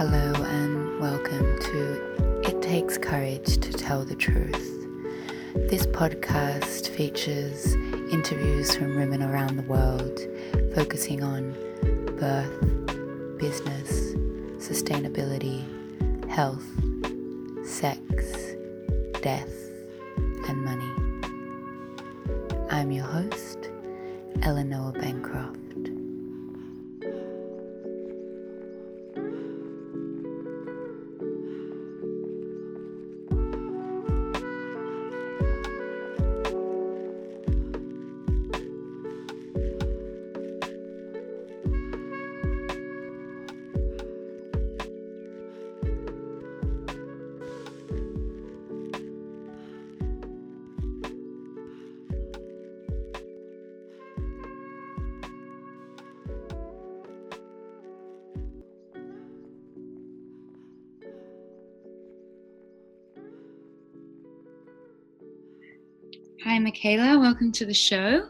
[0.00, 4.88] Hello, and welcome to It Takes Courage to Tell the Truth.
[5.68, 7.74] This podcast features
[8.10, 10.18] interviews from women around the world
[10.74, 11.52] focusing on
[12.18, 14.14] birth, business,
[14.56, 15.66] sustainability,
[16.30, 16.64] health,
[17.62, 18.54] sex,
[19.20, 19.52] death,
[20.48, 20.90] and money.
[22.70, 23.68] I'm your host,
[24.40, 25.69] Ella Noah Bancroft.
[67.60, 68.26] To the show.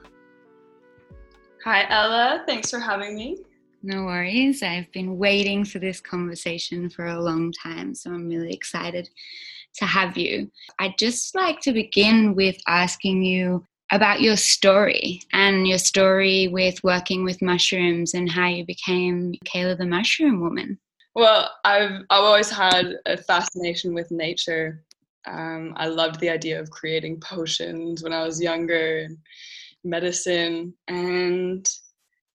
[1.65, 2.43] Hi, Ella.
[2.49, 3.39] Thanks for having me.
[3.81, 4.61] No worries.
[4.61, 9.09] I've been waiting for this conversation for a long time, so I'm really excited
[9.77, 10.51] to have you.
[10.81, 16.83] I'd just like to begin with asking you about your story and your story with
[16.83, 20.77] working with mushrooms and how you became Kayla the Mushroom Woman.
[21.15, 24.83] Well, I've I've always had a fascination with nature
[25.27, 29.19] um, I loved the idea of creating potions when I was younger and
[29.85, 30.75] medicine.
[30.89, 31.69] And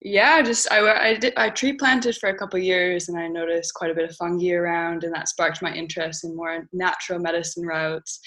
[0.02, 3.73] yeah, just I, I, did, I tree planted for a couple years and I noticed
[3.73, 7.66] quite a bit of fungi around, and that sparked my interest in more natural medicine
[7.66, 8.19] routes.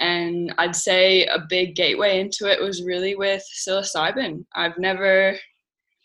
[0.00, 4.44] And I'd say a big gateway into it was really with psilocybin.
[4.54, 5.36] I've never,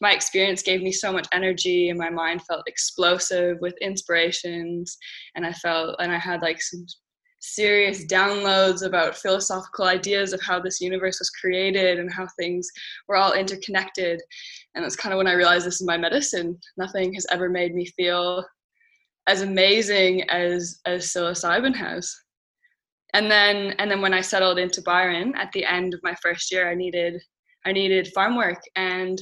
[0.01, 4.97] my experience gave me so much energy and my mind felt explosive with inspirations
[5.35, 6.85] and i felt and i had like some
[7.39, 12.69] serious downloads about philosophical ideas of how this universe was created and how things
[13.07, 14.21] were all interconnected.
[14.75, 16.57] And that's kind of when I realized this is my medicine.
[16.77, 18.45] Nothing has ever made me feel
[19.27, 22.13] as amazing as as psilocybin has.
[23.13, 26.51] And then and then when I settled into Byron at the end of my first
[26.51, 27.21] year, I needed
[27.65, 29.19] I needed farm work and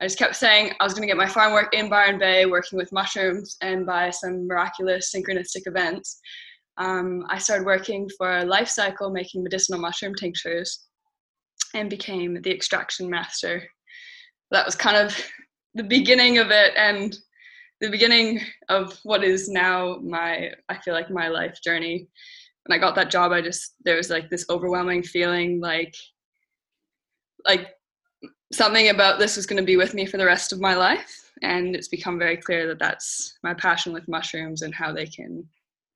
[0.00, 2.46] I just kept saying I was going to get my farm work in Byron Bay,
[2.46, 6.20] working with mushrooms, and by some miraculous synchronistic events,
[6.80, 10.86] um, I started working for Life Cykel making medicinal mushroom tinctures
[11.74, 13.62] and became the extraction master.
[14.50, 15.16] That was kind of
[15.74, 17.16] the beginning of it and
[17.82, 22.08] the beginning of what is now my, I feel like my life journey.
[22.64, 25.94] When I got that job, I just, there was like this overwhelming feeling like,
[27.46, 27.68] like
[28.52, 31.30] something about this was going to be with me for the rest of my life.
[31.42, 35.46] And it's become very clear that that's my passion with mushrooms and how they can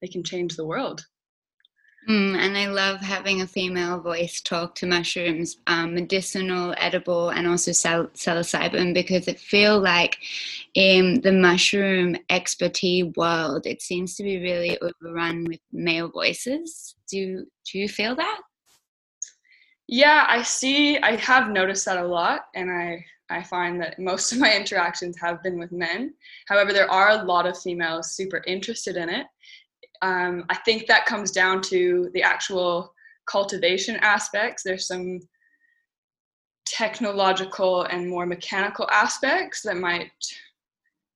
[0.00, 1.04] they can change the world.
[2.08, 7.46] Mm, and I love having a female voice talk to mushrooms, um, medicinal, edible, and
[7.46, 10.18] also psilocybin, because it feel like
[10.74, 16.94] in the mushroom expertise world, it seems to be really overrun with male voices.
[17.08, 18.40] Do do you feel that?
[19.88, 20.98] Yeah, I see.
[20.98, 25.18] I have noticed that a lot, and I I find that most of my interactions
[25.20, 26.12] have been with men.
[26.48, 29.26] However, there are a lot of females super interested in it
[30.04, 32.92] um, I think that comes down to the actual
[33.26, 34.62] cultivation aspects.
[34.62, 35.18] There's some
[36.66, 40.10] technological and more mechanical aspects that might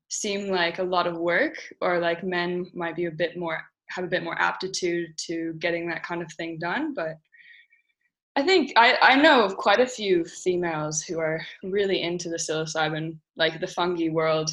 [0.09, 3.61] seem like a lot of work or like men might be a bit more
[3.91, 7.17] have a bit more aptitude to getting that kind of thing done but
[8.37, 12.37] i think i, I know of quite a few females who are really into the
[12.37, 14.51] psilocybin like the fungi world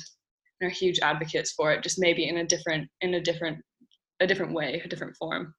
[0.59, 3.57] and are huge advocates for it just maybe in a different in a different
[4.19, 5.53] a different way, a different form.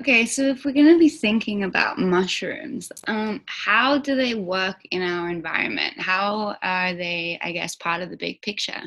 [0.00, 4.78] Okay, so if we're going to be thinking about mushrooms, um, how do they work
[4.90, 6.00] in our environment?
[6.00, 8.80] How are they, I guess, part of the big picture?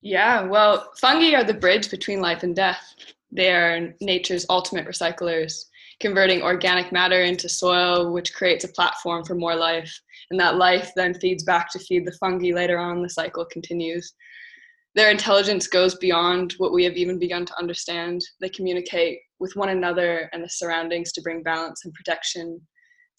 [0.00, 2.94] Yeah, well, fungi are the bridge between life and death.
[3.30, 5.66] They are nature's ultimate recyclers,
[6.00, 9.96] converting organic matter into soil, which creates a platform for more life.
[10.32, 13.02] And that life then feeds back to feed the fungi later on.
[13.02, 14.12] The cycle continues
[14.94, 18.20] their intelligence goes beyond what we have even begun to understand.
[18.40, 22.60] They communicate with one another and the surroundings to bring balance and protection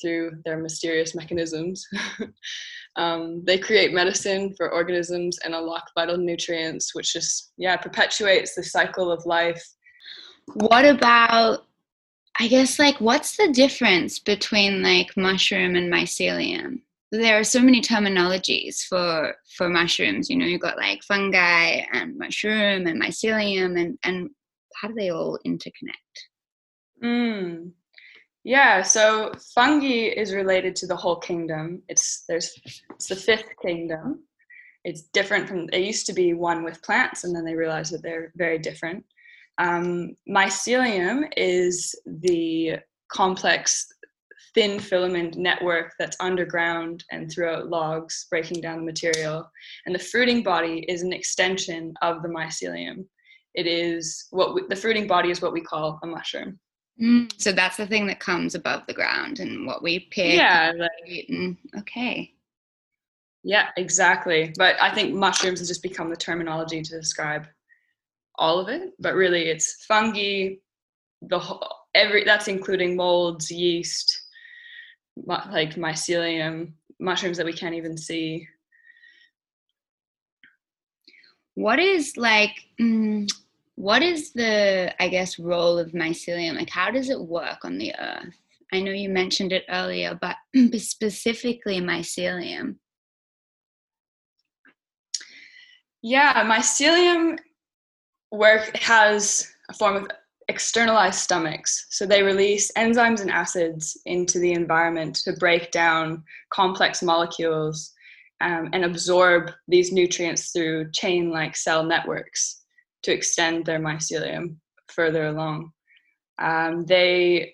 [0.02, 1.86] through their mysterious mechanisms.
[2.96, 8.64] um, they create medicine for organisms and unlock vital nutrients, which just, yeah, perpetuates the
[8.64, 9.64] cycle of life.
[10.54, 11.66] What about,
[12.40, 16.82] I guess, like, what's the difference between like mushroom and mycelium?
[17.12, 20.30] There are so many terminologies for for mushrooms.
[20.30, 24.30] You know, you've got like fungi and mushroom and mycelium, and and
[24.76, 26.16] how do they all interconnect?
[27.04, 27.72] Mm.
[28.44, 31.82] Yeah, so fungi is related to the whole kingdom.
[31.90, 32.52] It's there's
[32.92, 34.24] it's the fifth kingdom.
[34.86, 38.04] It's different from it used to be one with plants, and then they realized that
[38.04, 39.04] they're very different.
[39.58, 42.78] Um, mycelium is the
[43.12, 43.88] complex
[44.54, 49.50] thin filament network that's underground and throughout logs, breaking down the material.
[49.86, 53.06] And the fruiting body is an extension of the mycelium.
[53.56, 56.60] It is what we, the fruiting body is what we call a mushroom.
[57.02, 60.36] Mm, so that's the thing that comes above the ground and what we pick.
[60.36, 60.74] Yeah.
[60.78, 62.34] Like, and, okay.
[63.44, 64.54] Yeah, exactly.
[64.58, 67.48] But I think mushrooms has just become the terminology to describe
[68.36, 68.92] all of it.
[69.00, 70.56] But really, it's fungi,
[71.22, 71.66] the whole,
[71.96, 74.28] every that's including molds, yeast,
[75.26, 78.48] like mycelium, mushrooms that we can't even see.
[81.56, 82.52] What is like?
[82.80, 83.28] Mm,
[83.80, 87.96] what is the i guess role of mycelium like how does it work on the
[87.98, 88.36] earth
[88.74, 90.36] i know you mentioned it earlier but
[90.78, 92.76] specifically mycelium
[96.02, 97.40] yeah mycelium
[98.34, 100.08] work has a form of
[100.50, 101.86] externalized stomachs.
[101.92, 107.94] So they release enzymes and acids into the environment to break down complex molecules
[108.42, 112.64] um, and absorb these nutrients through chain like cell networks
[113.04, 114.56] to extend their mycelium
[114.88, 115.72] further along.
[116.40, 117.54] Um, they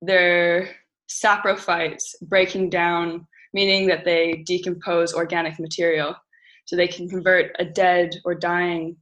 [0.00, 0.70] they're
[1.10, 6.14] saprophytes, breaking down, meaning that they decompose organic material,
[6.66, 8.96] so they can convert a dead or dying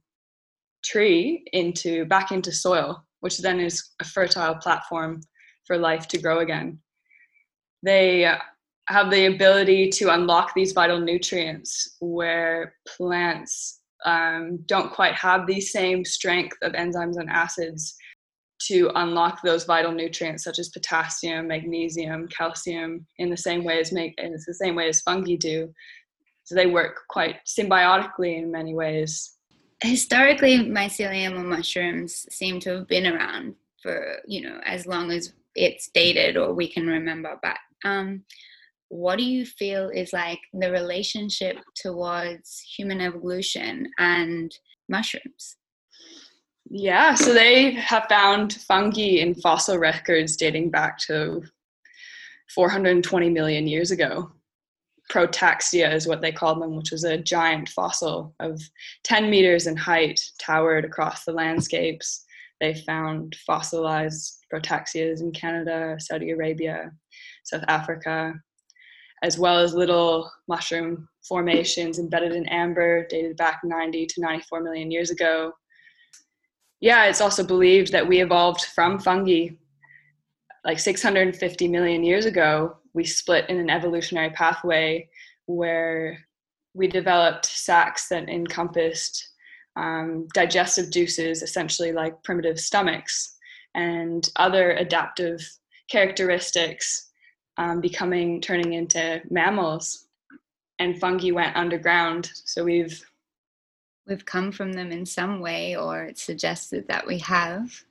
[0.83, 5.21] tree into back into soil, which then is a fertile platform
[5.65, 6.79] for life to grow again.
[7.83, 8.31] They
[8.87, 15.59] have the ability to unlock these vital nutrients where plants um, don't quite have the
[15.59, 17.95] same strength of enzymes and acids
[18.59, 23.91] to unlock those vital nutrients such as potassium, magnesium, calcium in the same way as
[23.91, 25.71] make in the same way as fungi do.
[26.45, 29.36] So they work quite symbiotically in many ways.
[29.81, 35.33] Historically, mycelium or mushrooms seem to have been around for you know as long as
[35.55, 37.37] it's dated or we can remember.
[37.41, 38.23] But um,
[38.89, 44.55] what do you feel is like the relationship towards human evolution and
[44.87, 45.57] mushrooms?
[46.69, 51.43] Yeah, so they have found fungi in fossil records dating back to
[52.53, 54.31] 420 million years ago.
[55.11, 58.61] Prototaxites is what they called them, which was a giant fossil of
[59.03, 62.25] 10 meters in height, towered across the landscapes.
[62.59, 66.91] They found fossilized Prototaxites in Canada, Saudi Arabia,
[67.43, 68.33] South Africa,
[69.23, 74.91] as well as little mushroom formations embedded in amber dated back 90 to 94 million
[74.91, 75.51] years ago.
[76.79, 79.49] Yeah, it's also believed that we evolved from fungi.
[80.65, 85.09] Like 650 million years ago, we split in an evolutionary pathway
[85.45, 86.19] where
[86.73, 89.29] we developed sacs that encompassed
[89.75, 93.35] um, digestive juices, essentially like primitive stomachs,
[93.75, 95.39] and other adaptive
[95.89, 97.09] characteristics
[97.57, 100.07] um, becoming turning into mammals.
[100.79, 102.29] And fungi went underground.
[102.45, 103.03] So we've
[104.07, 107.83] we've come from them in some way or it's suggested that we have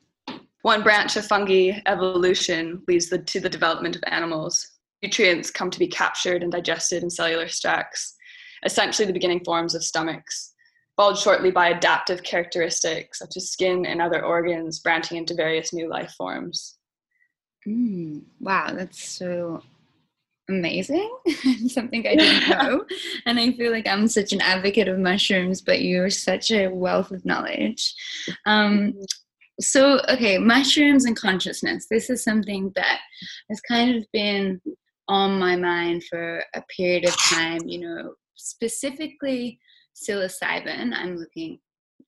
[0.67, 5.79] one branch of fungi evolution leads the, to the development of animals nutrients come to
[5.79, 8.17] be captured and digested in cellular sacs
[8.65, 10.55] essentially the beginning forms of stomachs
[10.97, 15.89] followed shortly by adaptive characteristics such as skin and other organs branching into various new
[15.89, 16.77] life forms
[17.67, 19.61] Mm, wow, that's so
[20.49, 21.11] amazing.
[21.67, 22.85] Something I didn't know.
[23.27, 27.11] and I feel like I'm such an advocate of mushrooms, but you're such a wealth
[27.11, 27.95] of knowledge.
[28.47, 28.95] Um,
[29.61, 31.87] so, okay, mushrooms and consciousness.
[31.91, 33.01] This is something that
[33.49, 34.61] has kind of been
[35.09, 39.59] on my mind for a period of time, you know, specifically
[39.95, 40.93] psilocybin.
[40.95, 41.59] I'm looking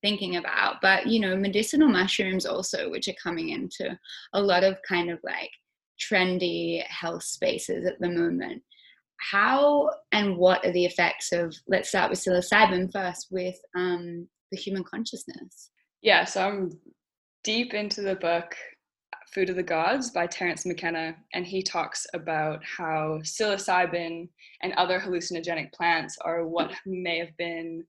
[0.02, 3.98] thinking about but you know medicinal mushrooms also which are coming into
[4.34, 5.50] a lot of kind of like
[6.00, 8.62] trendy health spaces at the moment
[9.32, 14.58] how and what are the effects of let's start with psilocybin first with um, the
[14.58, 15.70] human consciousness
[16.02, 16.70] yeah so i'm
[17.44, 18.54] deep into the book
[19.32, 24.28] food of the gods by terence mckenna and he talks about how psilocybin
[24.62, 27.84] and other hallucinogenic plants are what may have been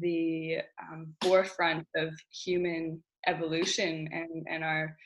[0.00, 4.96] the um, forefront of human evolution and, and our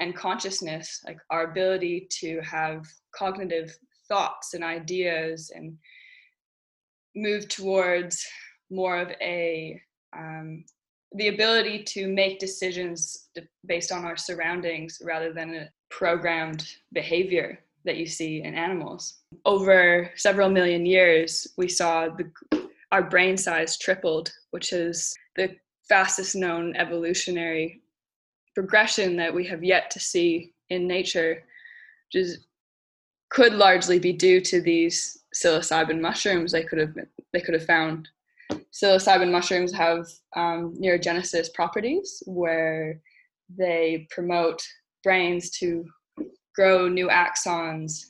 [0.00, 3.76] and consciousness like our ability to have cognitive
[4.08, 5.76] thoughts and ideas and
[7.14, 8.26] move towards
[8.70, 9.80] more of a
[10.16, 10.64] um,
[11.14, 13.28] the ability to make decisions
[13.66, 19.20] based on our surroundings rather than a programmed behavior that you see in animals.
[19.44, 25.54] Over several million years, we saw the, our brain size tripled, which is the
[25.88, 27.82] fastest known evolutionary
[28.54, 31.44] progression that we have yet to see in nature,
[32.06, 32.46] which is,
[33.28, 36.94] could largely be due to these psilocybin mushrooms they could have
[37.32, 38.08] they could have found.
[38.74, 43.00] Psilocybin mushrooms have um, neurogenesis properties where
[43.56, 44.60] they promote
[45.04, 45.84] brains to
[46.56, 48.06] grow new axons.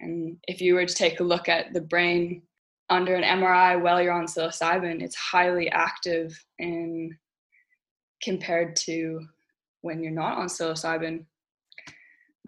[0.00, 2.42] And if you were to take a look at the brain
[2.90, 7.16] under an MRI while you're on psilocybin, it's highly active in
[8.22, 9.20] compared to
[9.80, 11.24] when you're not on psilocybin.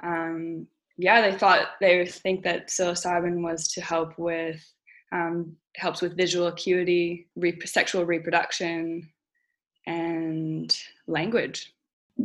[0.03, 0.67] Um,
[0.99, 4.63] yeah, they thought they think that psilocybin was to help with
[5.13, 7.29] um, helps with visual acuity,
[7.65, 9.09] sexual reproduction,
[9.87, 11.73] and language.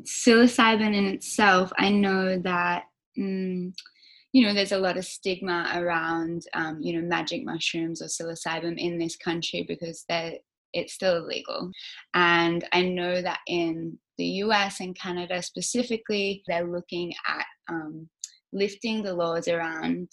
[0.04, 2.86] Psilocybin in itself, I know that
[3.18, 3.74] mm,
[4.32, 8.78] you know there's a lot of stigma around um, you know magic mushrooms or psilocybin
[8.78, 10.06] in this country because
[10.74, 11.70] it's still illegal.
[12.14, 18.10] And I know that in the US and Canada specifically, they're looking at um,
[18.54, 20.10] lifting the laws around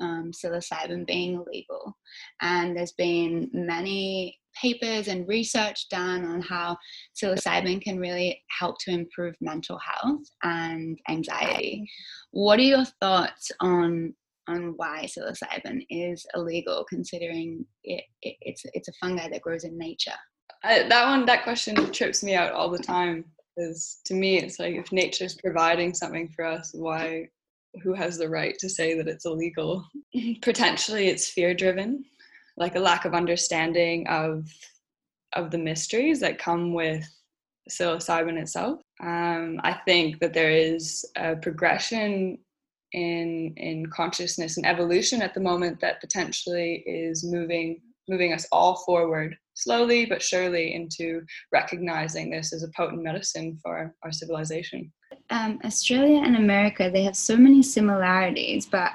[0.00, 1.96] um, psilocybin being illegal.
[2.40, 6.76] And there's been many papers and research done on how
[7.14, 11.88] psilocybin can really help to improve mental health and anxiety.
[12.32, 14.14] What are your thoughts on
[14.48, 19.78] on why psilocybin is illegal, considering it, it it's it's a fungi that grows in
[19.78, 20.18] nature?
[20.64, 23.24] I, that one, that question trips me out all the time.
[23.56, 27.28] Because to me, it's like if nature's providing something for us, why
[27.82, 29.84] who has the right to say that it's illegal?
[30.42, 32.04] Potentially it's fear driven,
[32.56, 34.46] like a lack of understanding of
[35.34, 37.04] of the mysteries that come with
[37.70, 38.80] psilocybin itself.
[39.00, 42.38] Um, I think that there is a progression
[42.92, 48.76] in in consciousness and evolution at the moment that potentially is moving moving us all
[48.84, 51.22] forward slowly but surely into
[51.52, 54.92] recognizing this as a potent medicine for our civilization
[55.30, 58.92] um, Australia and America, they have so many similarities, but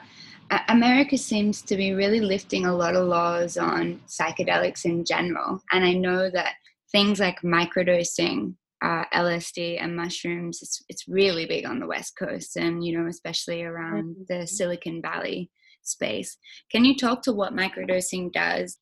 [0.69, 5.59] America seems to be really lifting a lot of laws on psychedelics in general.
[5.71, 6.53] And I know that
[6.91, 12.57] things like microdosing, uh, LSD, and mushrooms, it's, it's really big on the West Coast
[12.57, 14.45] and, you know, especially around the mm-hmm.
[14.45, 15.49] Silicon Valley
[15.81, 16.37] space.
[16.71, 18.77] Can you talk to what microdosing does?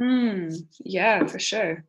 [0.00, 1.84] Mm, yeah, for sure.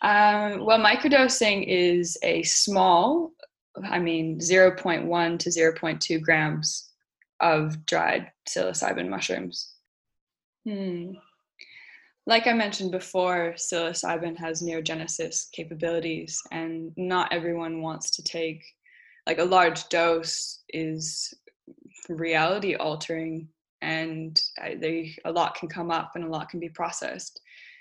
[0.00, 3.32] Um, well, microdosing is a small
[3.84, 6.90] I mean, 0.1 to 0.2 grams
[7.40, 9.72] of dried psilocybin mushrooms.
[10.64, 11.12] Hmm.
[12.26, 18.62] Like I mentioned before, psilocybin has neurogenesis capabilities, and not everyone wants to take,
[19.26, 21.34] like, a large dose is
[22.08, 23.48] reality altering,
[23.80, 24.40] and
[24.76, 27.40] they, a lot can come up and a lot can be processed.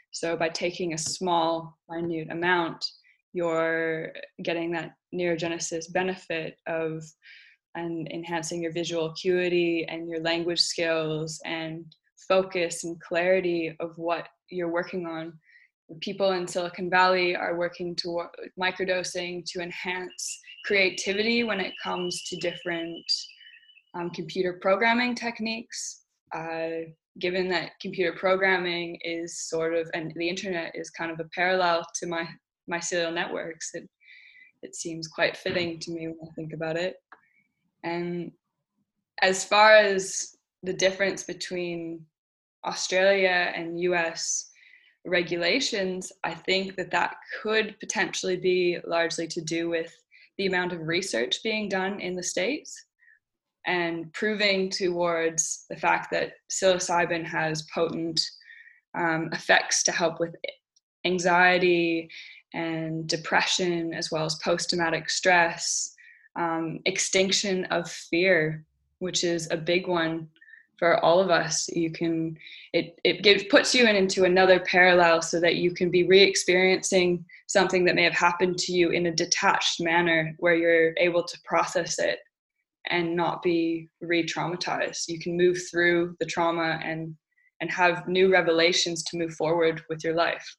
[0.10, 2.84] So, by taking a small, minute amount,
[3.34, 4.12] you're
[4.44, 7.04] getting that neurogenesis benefit of
[7.76, 11.86] and enhancing your visual acuity and your language skills and
[12.28, 15.34] focus and clarity of what you're working on.
[16.00, 18.28] People in Silicon Valley are working toward
[18.60, 23.04] microdosing to enhance creativity when it comes to different
[23.94, 26.04] um, computer programming techniques.
[26.34, 26.88] Uh,
[27.20, 31.86] given that computer programming is sort of, and the internet is kind of a parallel
[31.96, 32.26] to my
[32.72, 33.72] mycelial networks.
[33.74, 33.90] It
[34.64, 36.96] it seems quite fitting to me when I think about it.
[37.84, 38.32] And
[39.22, 42.06] as far as the difference between
[42.66, 44.52] Australia and US
[45.06, 49.92] regulations, I think that that could potentially be largely to do with
[50.38, 52.86] the amount of research being done in the States
[53.66, 58.20] and proving towards the fact that psilocybin has potent
[58.98, 60.36] um, effects to help with
[61.06, 62.10] anxiety
[62.54, 65.96] and depression, as well as post traumatic stress,
[66.36, 68.66] um, extinction of fear,
[69.00, 70.28] which is a big one
[70.78, 71.70] for all of us.
[71.70, 72.38] You can,
[72.74, 76.22] it, it gives, puts you in, into another parallel so that you can be re
[76.22, 81.24] experiencing something that may have happened to you in a detached manner where you're able
[81.24, 82.20] to process it
[82.90, 85.08] and not be re traumatized.
[85.08, 87.16] You can move through the trauma and
[87.60, 90.58] and have new revelations to move forward with your life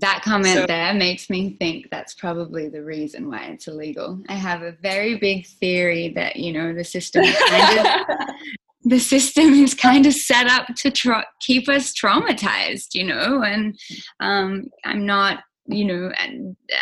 [0.00, 4.20] that comment so, there makes me think that's probably the reason why it's illegal.
[4.28, 8.06] I have a very big theory that, you know, the system kind of
[8.84, 13.42] the system is kind of set up to tra- keep us traumatized, you know.
[13.42, 13.78] And
[14.20, 16.30] um, I'm not, you know, at,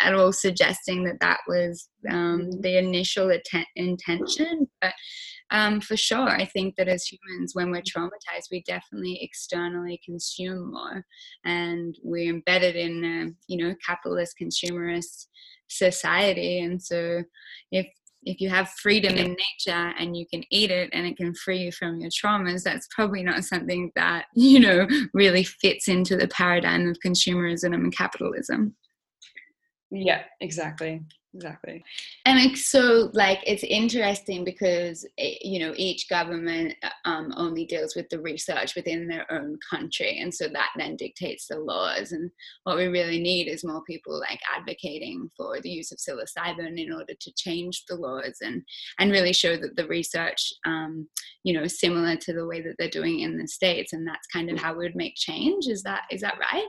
[0.03, 2.61] at, all suggesting that that was um, mm-hmm.
[2.61, 4.93] the initial atten- intention, but
[5.49, 10.71] um, for sure, I think that as humans, when we're traumatized, we definitely externally consume
[10.71, 11.05] more,
[11.45, 15.27] and we're embedded in, a, you know, capitalist consumerist
[15.69, 16.59] society.
[16.59, 17.23] And so,
[17.71, 17.87] if
[18.23, 21.59] if you have freedom in nature and you can eat it and it can free
[21.59, 26.27] you from your traumas, that's probably not something that, you know, really fits into the
[26.27, 28.75] paradigm of consumerism and capitalism.
[29.91, 31.05] Yeah, exactly
[31.37, 31.83] exactly.
[32.25, 37.95] And so like it's interesting because eh, you know each government uh, um, only deals
[37.95, 42.31] with the research within their own country and so that then dictates the laws and
[42.63, 46.91] what we really need is more people like advocating for the use of psilocybin in
[46.91, 48.63] order to change the laws and
[48.99, 51.07] and really show that the research um,
[51.43, 54.49] you know similar to the way that they're doing in the states and that's kind
[54.49, 55.67] of how we would make change.
[55.67, 56.67] Is that is that right?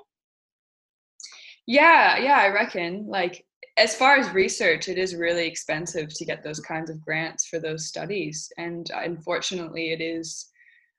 [1.66, 3.06] Yeah yeah i reckon.
[3.08, 3.44] Like
[3.78, 7.60] as far as research, it is really expensive to get those kinds of grants for
[7.60, 8.50] those studies.
[8.58, 10.50] And unfortunately, it is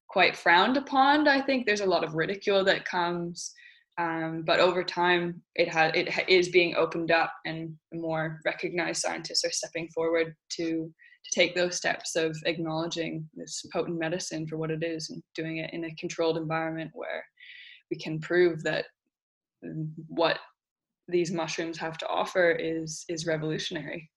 [0.07, 1.27] quite frowned upon.
[1.27, 3.53] I think there's a lot of ridicule that comes.
[3.97, 9.43] Um, but over time, it has it is being opened up, and more recognized scientists
[9.43, 10.65] are stepping forward to
[11.25, 15.57] to take those steps of acknowledging this potent medicine for what it is, and doing
[15.57, 17.25] it in a controlled environment where
[17.91, 18.85] we can prove that
[19.65, 20.39] mm, what
[21.09, 24.09] these mushrooms have to offer is is revolutionary.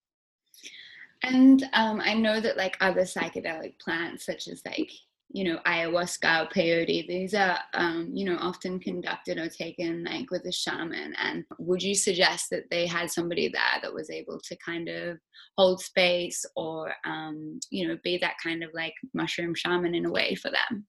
[1.24, 4.90] And um, i know that like other psychedelic plants such as like
[5.34, 10.30] you know ayahuasca or peyote these are um, you know often conducted or taken like
[10.30, 11.14] with a shaman.
[11.18, 15.18] And would you suggest that they had somebody there that was able to kind of
[15.56, 20.10] hold space or um, you know be that kind of like mushroom shaman in a
[20.10, 20.86] way for them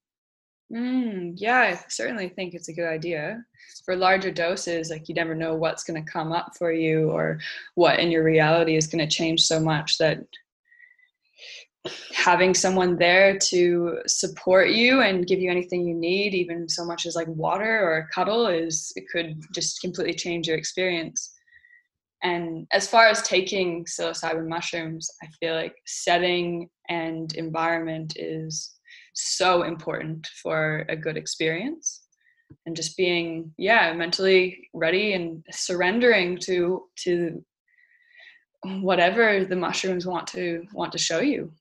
[0.73, 3.45] Mm, yeah, I certainly think it's a good idea.
[3.85, 7.39] For larger doses, like you never know what's going to come up for you or
[7.75, 10.19] what in your reality is going to change so much that
[12.13, 17.05] having someone there to support you and give you anything you need, even so much
[17.05, 21.33] as like water or a cuddle, is it could just completely change your experience.
[22.23, 28.73] And as far as taking psilocybin mushrooms, I feel like setting and environment is
[29.13, 32.03] so important for a good experience
[32.65, 37.43] and just being yeah mentally ready and surrendering to to
[38.81, 41.51] whatever the mushrooms want to want to show you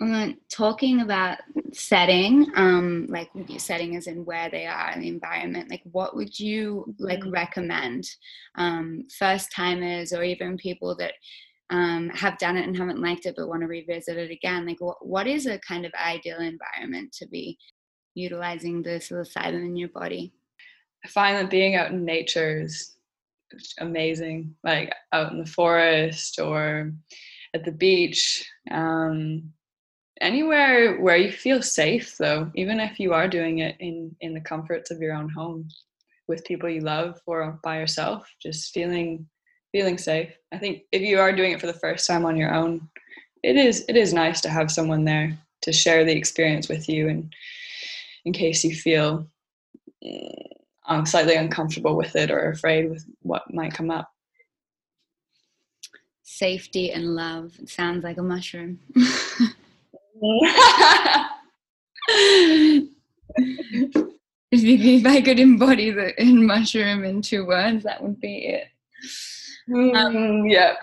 [0.00, 1.38] um, talking about
[1.72, 6.38] setting um like setting as in where they are in the environment like what would
[6.38, 7.32] you like mm.
[7.32, 8.08] recommend
[8.56, 11.14] um first timers or even people that
[11.70, 14.80] um, have done it and haven't liked it but want to revisit it again like
[14.80, 17.58] what, what is a kind of ideal environment to be
[18.14, 20.32] utilizing the psilocybin in your body?
[21.04, 22.96] I find that being out in nature is
[23.78, 26.92] amazing like out in the forest or
[27.54, 29.50] at the beach um,
[30.20, 34.40] anywhere where you feel safe though even if you are doing it in in the
[34.40, 35.66] comforts of your own home
[36.26, 39.26] with people you love or by yourself just feeling
[39.72, 40.30] feeling safe.
[40.52, 42.88] I think if you are doing it for the first time on your own,
[43.42, 47.08] it is it is nice to have someone there to share the experience with you
[47.08, 47.32] and
[48.24, 49.26] in case you feel
[50.86, 54.10] um, slightly uncomfortable with it or afraid with what might come up.
[56.22, 57.52] Safety and love.
[57.60, 58.78] It sounds like a mushroom.
[64.50, 68.68] if I could embody the mushroom in two words, that would be it.
[69.74, 70.74] Um, mm, yeah,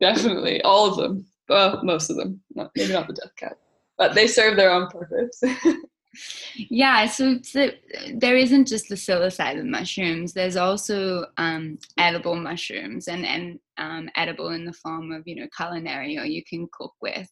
[0.00, 0.62] definitely.
[0.62, 1.26] All of them.
[1.48, 2.40] Well, most of them.
[2.54, 3.56] Not, maybe not the death cap.
[3.96, 5.42] But they serve their own purpose.
[6.56, 7.70] yeah, so, so,
[8.14, 10.32] there isn't just the psilocybin mushrooms.
[10.32, 15.48] There's also um, edible mushrooms and, and um, edible in the form of, you know,
[15.56, 17.28] culinary or you can cook with.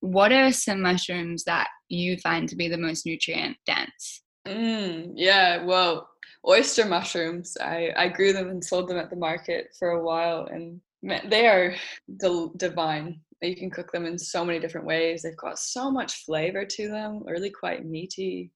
[0.00, 4.22] What are some mushrooms that you find to be the most nutrient dense?
[4.46, 6.08] Mm, yeah, well,
[6.46, 7.56] oyster mushrooms.
[7.60, 11.46] I, I grew them and sold them at the market for a while, and they
[11.46, 11.74] are
[12.56, 13.20] divine.
[13.40, 15.22] You can cook them in so many different ways.
[15.22, 18.52] They've got so much flavor to them, really quite meaty.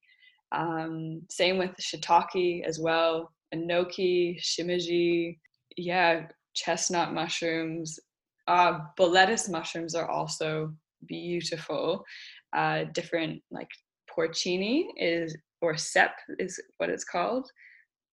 [0.52, 5.38] Um, same with shiitake as well, enoki, shimeji,
[5.76, 7.98] yeah, chestnut mushrooms.
[8.46, 10.72] Uh, boletus mushrooms are also
[11.06, 12.04] beautiful.
[12.52, 13.68] Uh, different like
[14.08, 17.50] porcini is or cep is what it's called.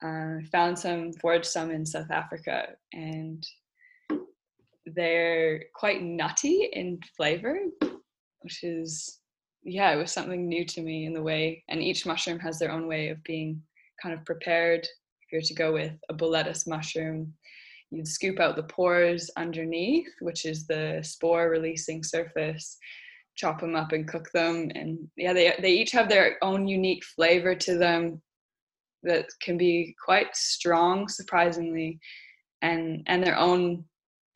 [0.04, 3.48] Uh, found some, foraged some in South Africa, and
[4.86, 7.58] they're quite nutty in flavor,
[8.42, 9.22] which is
[9.64, 12.72] yeah, it was something new to me in the way, and each mushroom has their
[12.72, 13.62] own way of being
[14.02, 14.82] kind of prepared.
[14.84, 17.34] If you're to go with a boletus mushroom,
[17.90, 22.78] you'd scoop out the pores underneath, which is the spore releasing surface,
[23.36, 24.70] chop them up and cook them.
[24.76, 28.22] And yeah, they, they each have their own unique flavor to them
[29.04, 32.00] that can be quite strong, surprisingly,
[32.62, 33.86] and, and their own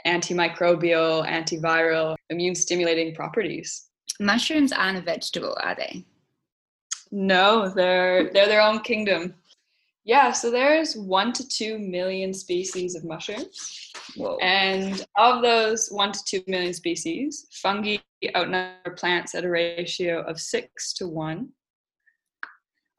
[0.06, 3.90] antimicrobial, antiviral, immune stimulating properties.
[4.20, 6.06] Mushrooms aren't a vegetable, are they?
[7.12, 9.34] No, they're they're their own kingdom.
[10.04, 13.92] Yeah, so there's one to two million species of mushrooms.
[14.16, 14.38] Whoa.
[14.38, 17.98] And of those one to two million species, fungi
[18.36, 21.50] outnumber plants at a ratio of six to one.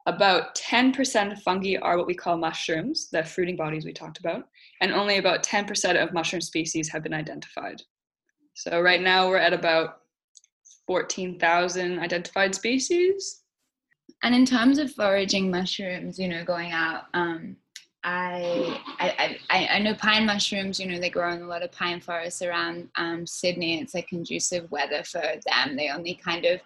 [0.05, 4.47] About 10% of fungi are what we call mushrooms, the fruiting bodies we talked about,
[4.81, 7.81] and only about 10% of mushroom species have been identified.
[8.53, 10.01] So right now we're at about
[10.87, 13.43] 14,000 identified species
[14.23, 17.55] and in terms of foraging mushrooms, you know, going out, um,
[18.03, 21.71] I, I, I, I know pine mushrooms, you know, they grow in a lot of
[21.71, 23.79] pine forests around um, Sydney.
[23.79, 25.75] It's like conducive weather for them.
[25.75, 26.59] They only kind of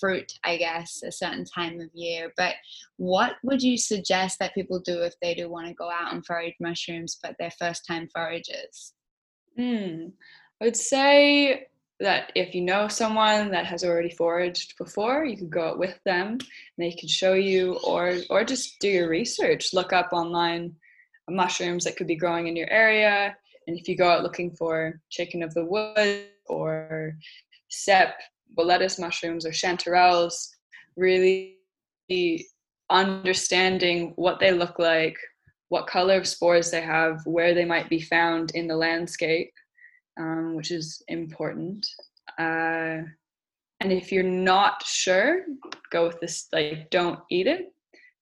[0.00, 2.32] fruit, I guess, a certain time of year.
[2.36, 2.54] But
[2.96, 6.24] what would you suggest that people do if they do want to go out and
[6.24, 8.92] forage mushrooms, but they're first time foragers?
[9.56, 10.08] Hmm.
[10.60, 11.68] I would say
[12.00, 15.98] that if you know someone that has already foraged before, you could go out with
[16.04, 16.40] them and
[16.78, 19.74] they can show you or or just do your research.
[19.74, 20.76] Look up online
[21.28, 23.36] mushrooms that could be growing in your area.
[23.66, 27.16] And if you go out looking for chicken of the wood or
[27.68, 28.18] cep,
[28.54, 30.48] boletus mushrooms or chanterelles,
[30.96, 31.58] really
[32.90, 35.18] understanding what they look like,
[35.68, 39.52] what color of spores they have, where they might be found in the landscape,
[40.18, 41.86] um, which is important.
[42.38, 43.02] Uh,
[43.80, 45.44] and if you're not sure,
[45.90, 47.72] go with this, like, don't eat it.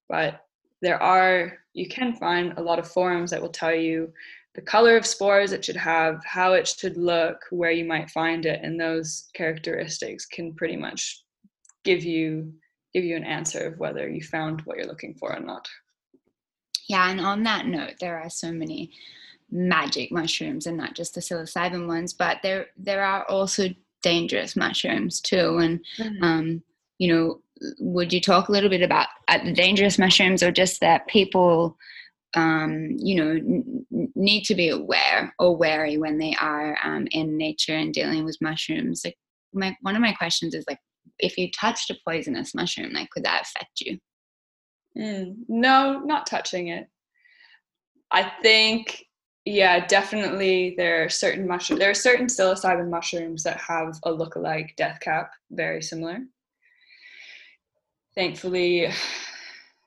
[0.09, 0.41] But
[0.83, 4.13] there are, you can find a lot of forums that will tell you
[4.57, 8.47] the color of spores it should have, how it should look, where you might find
[8.47, 11.23] it, and those characteristics can pretty much
[11.85, 12.53] give you
[12.95, 15.69] give you an answer of whether you found what you're looking for or not.
[16.89, 18.93] Yeah, and on that note, there are so many
[19.51, 23.69] magic mushrooms and not just the psilocybin ones but there there are also
[24.03, 26.23] dangerous mushrooms too and mm-hmm.
[26.23, 26.63] um
[26.99, 27.41] you know
[27.79, 31.77] would you talk a little bit about uh, the dangerous mushrooms or just that people
[32.37, 37.37] um, you know n- need to be aware or wary when they are um, in
[37.37, 39.17] nature and dealing with mushrooms like
[39.53, 40.79] my, one of my questions is like
[41.19, 43.99] if you touched a poisonous mushroom like could that affect you
[44.97, 46.89] mm, no not touching it
[48.13, 49.07] i think
[49.47, 50.75] yeah, definitely.
[50.77, 51.79] There are certain mushrooms.
[51.79, 56.19] There are certain psilocybin mushrooms that have a look-alike death cap, very similar.
[58.17, 58.89] Thankfully,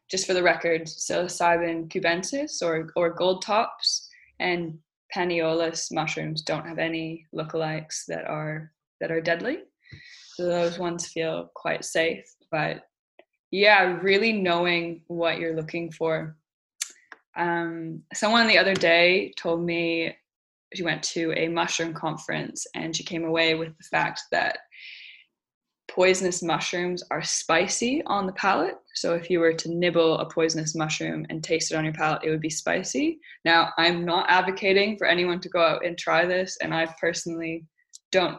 [0.10, 4.78] just for the record, psilocybin cubensis or or gold tops and
[5.14, 9.60] panaeolus mushrooms don't have any lookalikes that are that are deadly.
[10.36, 12.26] So those ones feel quite safe.
[12.52, 12.84] But
[13.52, 16.38] yeah, really knowing what you're looking for
[17.40, 20.16] um, someone the other day told me
[20.74, 24.60] she went to a mushroom conference and she came away with the fact that
[26.00, 28.78] poisonous mushrooms are spicy on the palate.
[28.96, 32.24] So if you were to nibble a poisonous mushroom and taste it on your palate,
[32.24, 33.20] it would be spicy.
[33.44, 37.66] Now, I'm not advocating for anyone to go out and try this, and I personally
[38.14, 38.38] don't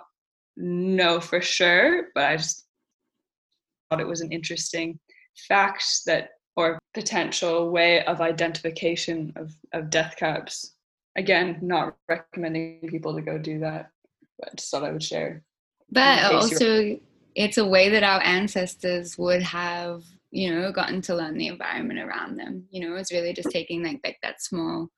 [0.57, 2.65] know for sure, but I just
[3.91, 4.99] thought it was an interesting
[5.47, 10.77] fact that or potential way of identification of, of death caps.
[11.15, 13.91] Again, not recommending people to go do that,
[14.39, 15.43] but just thought I would share.
[15.91, 16.97] But also,
[17.45, 21.99] it's a way that our ancestors would have, you know, gotten to learn the environment
[21.99, 22.67] around them.
[22.71, 24.89] You know, it's really just taking like, that small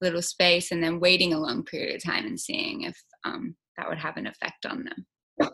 [0.00, 3.86] little space and then waiting a long period of time and seeing if um, that
[3.86, 5.50] would have an effect on them.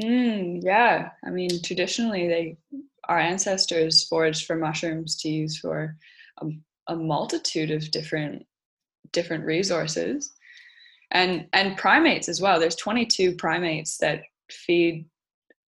[0.00, 2.56] Mm, yeah, I mean, traditionally they
[3.08, 5.96] our ancestors foraged for mushrooms to use for
[6.40, 6.46] a,
[6.86, 8.46] a multitude of different
[9.12, 10.32] different resources
[11.10, 15.04] and and primates as well there's 22 primates that feed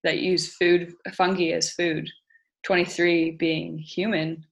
[0.05, 2.09] that use food fungi as food
[2.64, 4.45] 23 being human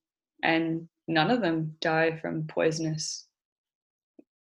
[0.43, 3.27] and none of them die from poisonous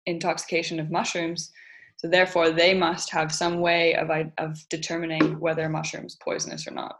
[0.05, 1.51] intoxication of mushrooms.
[1.97, 6.71] So therefore they must have some way of of determining whether a mushroom poisonous or
[6.71, 6.99] not.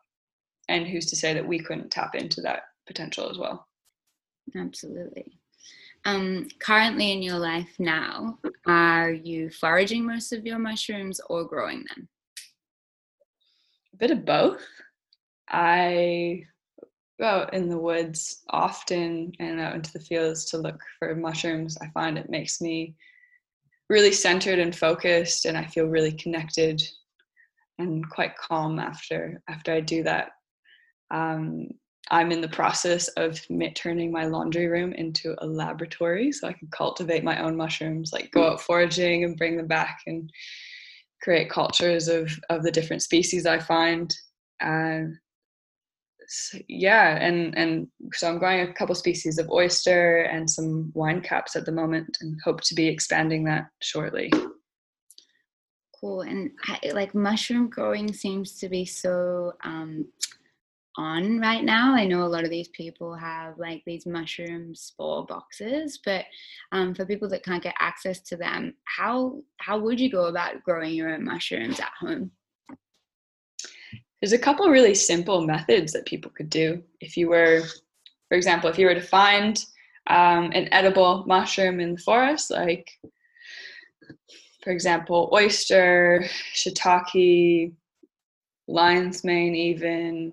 [0.70, 3.68] And who's to say that we couldn't tap into that potential as well?
[4.56, 5.39] Absolutely.
[6.06, 11.86] Um, currently in your life now are you foraging most of your mushrooms or growing
[11.89, 12.10] them
[13.93, 14.65] a bit of both
[15.49, 16.45] I
[17.19, 21.77] go out in the woods often and out into the fields to look for mushrooms.
[21.82, 22.95] I find it makes me
[23.89, 26.82] really centered and focused, and I feel really connected
[27.79, 30.32] and quite calm after after I do that.
[31.12, 31.67] Um,
[32.10, 33.39] I'm in the process of
[33.75, 38.32] turning my laundry room into a laboratory so I can cultivate my own mushrooms, like
[38.32, 40.32] go out foraging and bring them back and
[41.23, 44.13] create cultures of, of the different species I find.
[44.62, 45.03] Uh,
[46.27, 51.21] so, yeah, and, and so I'm growing a couple species of oyster and some wine
[51.21, 54.31] caps at the moment and hope to be expanding that shortly.
[55.99, 56.21] Cool.
[56.21, 56.51] And
[56.93, 60.05] like mushroom growing seems to be so um,
[60.97, 61.93] on right now.
[61.93, 66.25] I know a lot of these people have like these mushroom spore boxes, but
[66.71, 70.63] um, for people that can't get access to them, how how would you go about
[70.63, 72.32] growing your own mushrooms at home?
[74.21, 76.82] There's a couple really simple methods that people could do.
[77.01, 77.62] If you were,
[78.29, 79.63] for example, if you were to find
[80.08, 82.89] um, an edible mushroom in the forest, like
[84.63, 86.23] for example, oyster,
[86.56, 87.73] shiitake,
[88.67, 90.32] lion's mane, even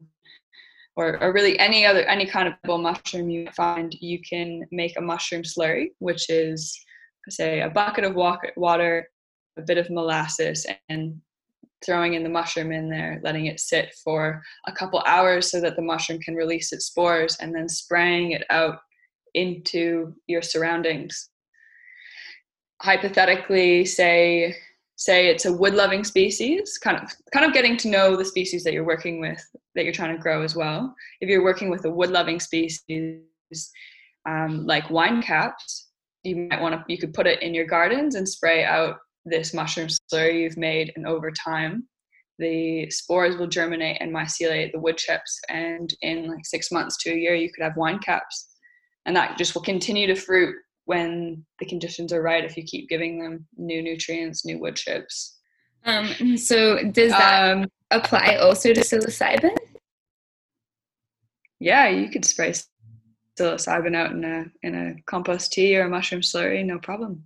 [1.00, 5.00] or, or really any other any kind of mushroom you find, you can make a
[5.00, 6.78] mushroom slurry, which is
[7.30, 9.08] say a bucket of water,
[9.56, 11.18] a bit of molasses, and
[11.84, 15.76] throwing in the mushroom in there, letting it sit for a couple hours so that
[15.76, 18.80] the mushroom can release its spores, and then spraying it out
[19.34, 21.30] into your surroundings.
[22.82, 24.54] Hypothetically, say
[25.00, 28.62] say it's a wood loving species kind of kind of getting to know the species
[28.62, 29.42] that you're working with
[29.74, 30.94] that you're trying to grow as well.
[31.20, 32.82] If you're working with a wood loving species
[34.28, 35.88] um, like wine caps
[36.22, 39.54] you might want to you could put it in your gardens and spray out this
[39.54, 41.88] mushroom slurry you've made and over time
[42.38, 47.10] the spores will germinate and myceliate the wood chips and in like six months to
[47.10, 48.48] a year you could have wine caps.
[49.06, 50.54] And that just will continue to fruit
[50.90, 55.38] when the conditions are right if you keep giving them new nutrients, new wood chips.
[55.84, 59.56] Um, so does that um, apply also to psilocybin?
[61.60, 62.54] Yeah, you could spray
[63.38, 67.22] psilocybin out in a in a compost tea or a mushroom slurry, no problem.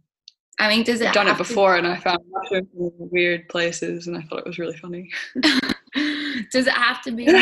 [0.58, 1.08] I mean, does it?
[1.08, 1.78] I've done it before, to...
[1.78, 5.10] and I found mushrooms in weird places, and I thought it was really funny.
[6.52, 7.26] does it have to be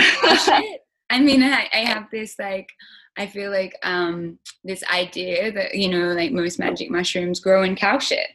[1.10, 2.68] I mean, I, I have this like
[3.16, 7.76] I feel like um, this idea that you know, like most magic mushrooms grow in
[7.76, 8.28] cow shit,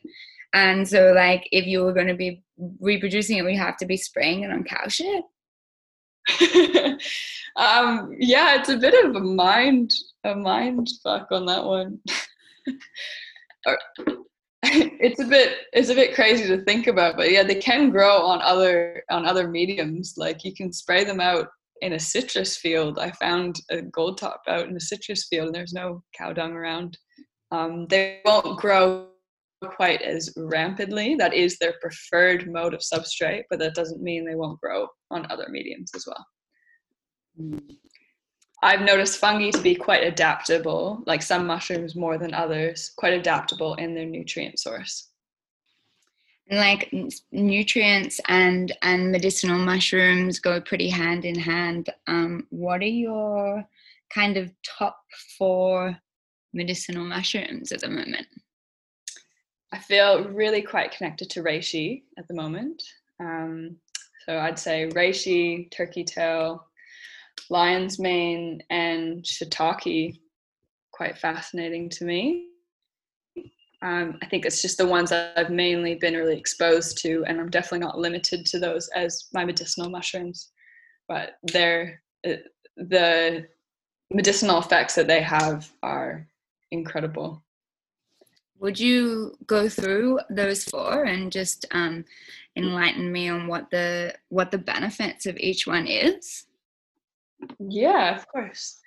[0.53, 2.43] and so like if you were going to be
[2.79, 5.23] reproducing it, we have to be spraying it on cow shit.
[7.55, 9.91] um, yeah, it's a bit of a mind
[10.23, 11.99] a mind fuck on that one.
[14.63, 18.17] it's a bit it's a bit crazy to think about, but yeah, they can grow
[18.21, 20.15] on other on other mediums.
[20.17, 21.47] Like you can spray them out
[21.81, 22.99] in a citrus field.
[22.99, 26.53] I found a gold top out in a citrus field, and there's no cow dung
[26.53, 26.97] around.
[27.51, 29.07] Um, they won't grow
[29.63, 31.15] quite as rampantly.
[31.15, 35.29] That is their preferred mode of substrate, but that doesn't mean they won't grow on
[35.31, 36.25] other mediums as well.
[38.63, 43.75] I've noticed fungi to be quite adaptable, like some mushrooms more than others, quite adaptable
[43.75, 45.09] in their nutrient source
[46.49, 46.93] like
[47.31, 51.89] nutrients and and medicinal mushrooms go pretty hand in hand.
[52.07, 53.65] Um, what are your
[54.13, 54.99] kind of top
[55.37, 55.97] four
[56.53, 58.27] medicinal mushrooms at the moment?
[59.73, 62.81] I feel really quite connected to reishi at the moment.
[63.19, 63.77] Um,
[64.27, 66.67] so i'd say reishi turkey tail
[67.49, 70.19] lion's mane and shiitake
[70.91, 72.47] quite fascinating to me
[73.81, 77.39] um, I think it's just the ones that I've mainly been really exposed to, and
[77.39, 80.51] I'm definitely not limited to those as my medicinal mushrooms.
[81.07, 82.33] But they're uh,
[82.75, 83.47] the
[84.11, 86.27] medicinal effects that they have are
[86.71, 87.43] incredible.
[88.59, 92.03] Would you go through those four and just um,
[92.55, 96.45] enlighten me on what the what the benefits of each one is?
[97.59, 98.79] Yeah, of course.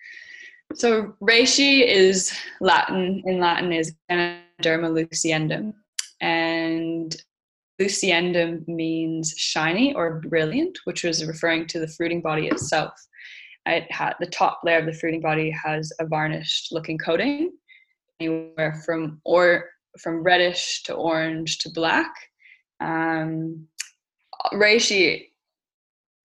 [0.75, 3.23] So reishi is Latin.
[3.27, 3.95] In Latin is
[4.63, 5.73] Derma lucidum.
[6.21, 7.17] And
[7.81, 12.93] lucidum means shiny or brilliant, which was referring to the fruiting body itself.
[13.67, 17.53] It had the top layer of the fruiting body has a varnished looking coating,
[18.19, 22.13] anywhere from or from reddish to orange to black.
[22.81, 23.67] Um,
[24.53, 25.27] reishi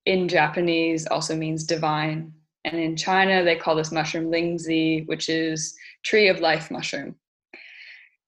[0.05, 2.31] in Japanese also means divine,
[2.63, 7.15] and in China they call this mushroom lingzhi, which is tree of life mushroom.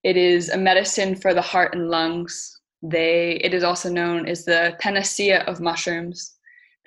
[0.09, 2.33] It is a medicine for the heart and lungs.
[2.81, 6.37] They, it is also known as the panacea of mushrooms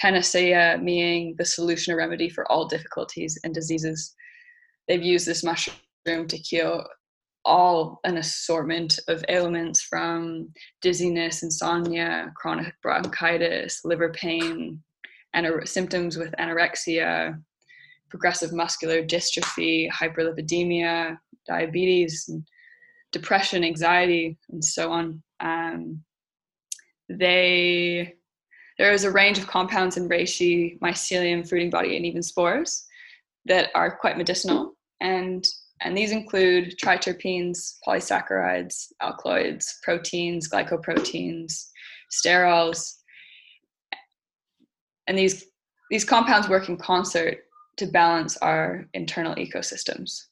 [0.01, 4.15] panacea meaning the solution or remedy for all difficulties and diseases.
[4.89, 6.85] They've used this mushroom to cure
[7.45, 10.49] all an assortment of ailments from
[10.81, 14.83] dizziness, insomnia, chronic bronchitis, liver pain,
[15.35, 17.39] and symptoms with anorexia,
[18.09, 22.31] progressive muscular dystrophy, hyperlipidemia, diabetes,
[23.13, 25.23] depression, anxiety, and so on.
[25.41, 26.03] Um,
[27.09, 28.15] they
[28.79, 32.87] there is a range of compounds in reishi, mycelium, fruiting body, and even spores
[33.45, 34.75] that are quite medicinal.
[35.01, 35.47] And
[35.83, 41.69] and these include triterpenes, polysaccharides, alkaloids, proteins, glycoproteins,
[42.11, 42.97] sterols.
[45.07, 45.47] And these,
[45.91, 47.39] these compounds work in concert
[47.79, 50.25] to balance our internal ecosystems.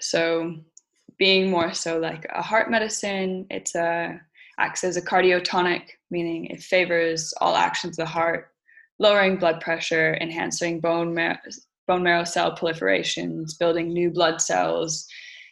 [0.00, 0.56] So
[1.18, 4.20] being more so like a heart medicine, it's a
[4.58, 8.50] acts as a cardiotonic, meaning it favors all actions of the heart,
[8.98, 11.38] lowering blood pressure, enhancing bone marrow,
[11.88, 15.06] bone marrow cell proliferations, building new blood cells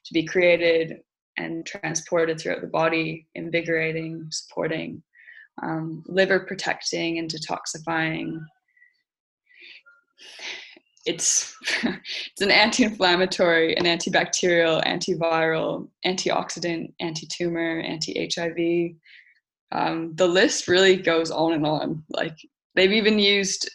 [0.05, 0.99] to be created
[1.37, 5.03] and transported throughout the body, invigorating, supporting,
[5.63, 8.41] um, liver protecting and detoxifying.
[11.11, 18.93] It's it's an anti-inflammatory, an antibacterial, antiviral, antioxidant, anti-tumor, anti-HIV.
[19.73, 22.05] Um, the list really goes on and on.
[22.11, 22.37] Like
[22.75, 23.71] they've even used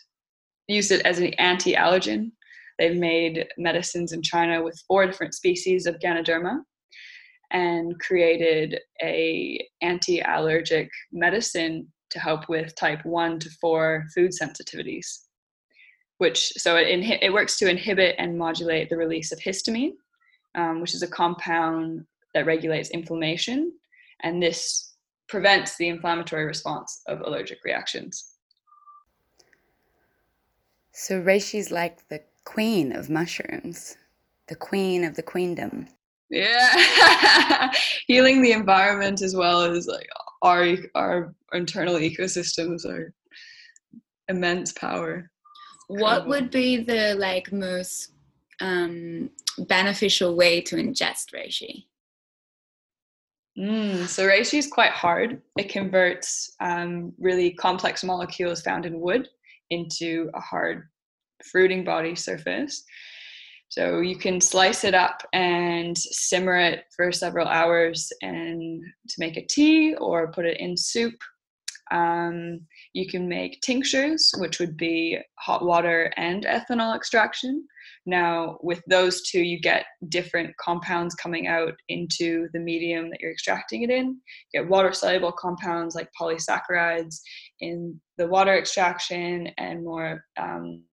[0.68, 2.32] used it as an anti-allergen
[2.78, 6.60] They've made medicines in China with four different species of Ganoderma
[7.52, 15.25] and created a anti-allergic medicine to help with type 1 to 4 food sensitivities
[16.26, 19.94] which so it, inhi- it works to inhibit and modulate the release of histamine
[20.56, 23.72] um, which is a compound that regulates inflammation
[24.24, 24.94] and this
[25.28, 28.36] prevents the inflammatory response of allergic reactions
[30.98, 33.98] so reishi is like the queen of mushrooms,
[34.48, 35.90] the queen of the queendom.
[36.30, 37.72] Yeah,
[38.08, 40.08] healing the environment as well as like
[40.42, 43.14] our our internal ecosystems are
[44.30, 45.30] immense power.
[45.88, 48.12] What would be the like most
[48.60, 51.86] um, beneficial way to ingest reishi?
[53.58, 55.42] Mm, so reishi is quite hard.
[55.58, 59.30] It converts um, really complex molecules found in wood
[59.70, 60.90] into a hard
[61.52, 62.84] fruiting body surface.
[63.70, 69.38] So you can slice it up and simmer it for several hours and to make
[69.38, 71.16] a tea or put it in soup.
[71.92, 72.62] Um,
[72.96, 77.68] you can make tinctures, which would be hot water and ethanol extraction.
[78.06, 83.34] Now, with those two, you get different compounds coming out into the medium that you're
[83.34, 84.22] extracting it in.
[84.54, 87.20] You get water soluble compounds like polysaccharides
[87.60, 90.84] in the water extraction and more um,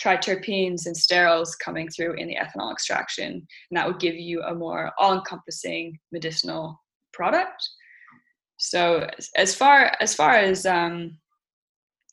[0.00, 3.32] triterpenes and sterols coming through in the ethanol extraction.
[3.70, 6.80] And that would give you a more all encompassing medicinal
[7.12, 7.60] product.
[8.58, 11.16] So as far as far as um,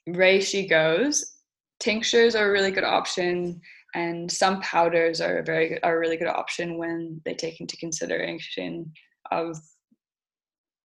[0.07, 1.39] reishi goes,
[1.79, 3.59] tinctures are a really good option,
[3.95, 7.59] and some powders are a very good, are a really good option when they take
[7.59, 8.93] into consideration
[9.31, 9.57] of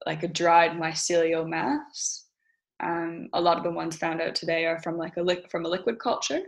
[0.06, 2.26] like a dried mycelial mass.
[2.82, 5.66] Um, a lot of the ones found out today are from like a li- from
[5.66, 6.40] a liquid culture,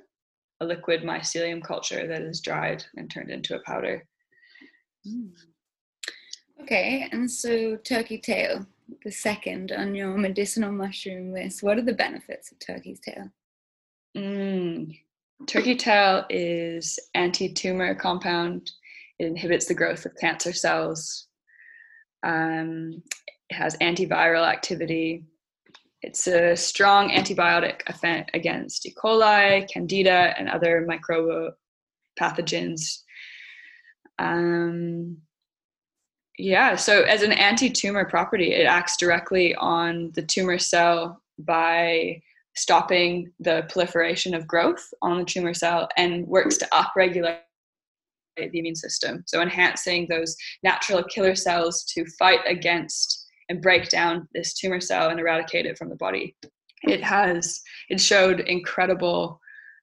[0.60, 4.06] a liquid mycelium culture that is dried and turned into a powder.
[5.06, 5.32] Mm.
[6.62, 8.64] Okay, and so turkey tail,
[9.04, 11.62] the second on your medicinal mushroom list.
[11.62, 13.30] What are the benefits of turkey's tail?
[14.16, 14.98] Mm.
[15.46, 18.70] Turkey tail is anti-tumor compound.
[19.18, 21.26] It inhibits the growth of cancer cells.
[22.22, 23.02] Um,
[23.50, 25.24] it has antiviral activity.
[26.02, 27.82] It's a strong antibiotic
[28.34, 28.94] against E.
[28.94, 31.52] coli, candida, and other microbial
[32.20, 33.02] pathogens.
[34.18, 35.18] Um,
[36.42, 42.20] yeah, so as an anti tumor property, it acts directly on the tumor cell by
[42.56, 47.38] stopping the proliferation of growth on the tumor cell and works to upregulate
[48.36, 49.22] the immune system.
[49.28, 55.10] So, enhancing those natural killer cells to fight against and break down this tumor cell
[55.10, 56.34] and eradicate it from the body.
[56.82, 59.40] It has it showed incredible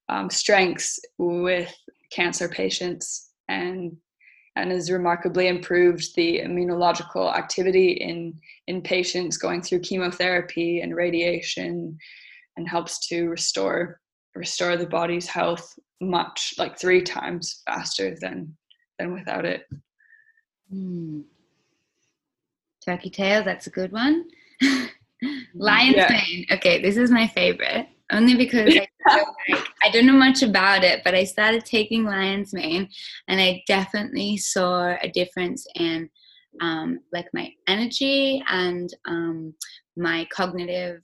[0.10, 1.74] um, strengths with
[2.12, 3.96] cancer patients and
[4.62, 11.98] and has remarkably improved the immunological activity in in patients going through chemotherapy and radiation
[12.58, 14.00] and helps to restore
[14.36, 18.56] restore the body's health much like three times faster than
[18.98, 19.68] than without it.
[20.74, 21.24] Mm
[22.90, 24.26] turkey tail, that's a good one.
[25.54, 26.08] Lion's yeah.
[26.10, 26.46] mane.
[26.52, 27.88] Okay, this is my favorite.
[28.12, 28.88] Only because I
[29.50, 32.90] like I don't know much about it, but I started taking lion's mane,
[33.28, 36.10] and I definitely saw a difference in
[36.62, 39.54] um, like my energy and um,
[39.96, 41.02] my cognitive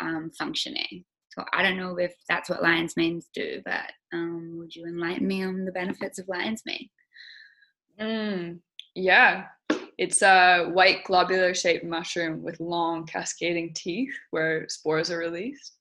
[0.00, 1.04] um, functioning.
[1.30, 5.26] So I don't know if that's what lion's manes do, but um, would you enlighten
[5.26, 6.88] me on the benefits of lion's mane?
[8.00, 8.58] Mm,
[8.94, 9.46] yeah,
[9.98, 15.72] it's a white globular shaped mushroom with long cascading teeth where spores are released.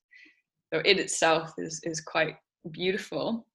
[0.74, 2.36] So it itself is, is quite
[2.72, 3.46] beautiful.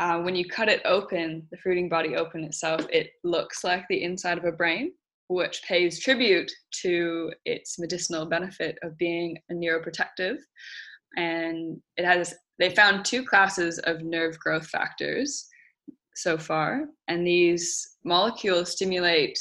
[0.00, 4.02] Uh, when you cut it open, the fruiting body open itself, it looks like the
[4.02, 4.92] inside of a brain,
[5.28, 6.50] which pays tribute
[6.82, 10.38] to its medicinal benefit of being a neuroprotective.
[11.16, 15.46] And it has, they found two classes of nerve growth factors
[16.16, 19.38] so far, and these molecules stimulate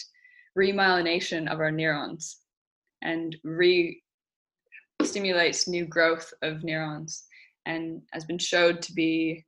[0.56, 2.42] remyelination of our neurons
[3.02, 4.02] and re
[5.04, 7.24] stimulates new growth of neurons
[7.66, 9.46] and has been showed to be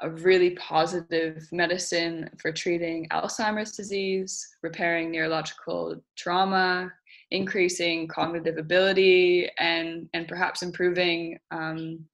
[0.00, 6.92] a really positive medicine for treating Alzheimer's disease, repairing neurological trauma,
[7.30, 12.04] increasing cognitive ability, and, and perhaps improving um,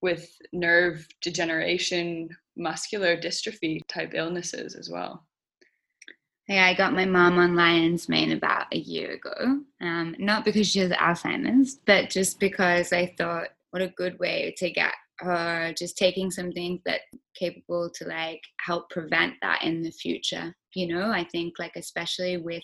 [0.00, 5.26] with nerve degeneration, muscular dystrophy type illnesses as well.
[6.52, 9.62] Yeah, I got my mom on Lion's Mane about a year ago.
[9.80, 14.54] Um, not because she has Alzheimer's, but just because I thought what a good way
[14.58, 19.90] to get her just taking something that's capable to like help prevent that in the
[19.90, 22.62] future you know i think like especially with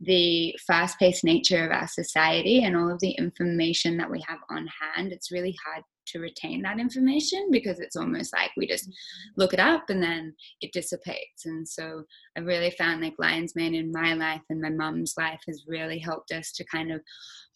[0.00, 4.68] the fast-paced nature of our society and all of the information that we have on
[4.80, 8.90] hand it's really hard to retain that information because it's almost like we just
[9.36, 11.46] look it up and then it dissipates.
[11.46, 12.04] And so
[12.36, 15.98] i really found like lion's mane in my life and my mum's life has really
[15.98, 17.00] helped us to kind of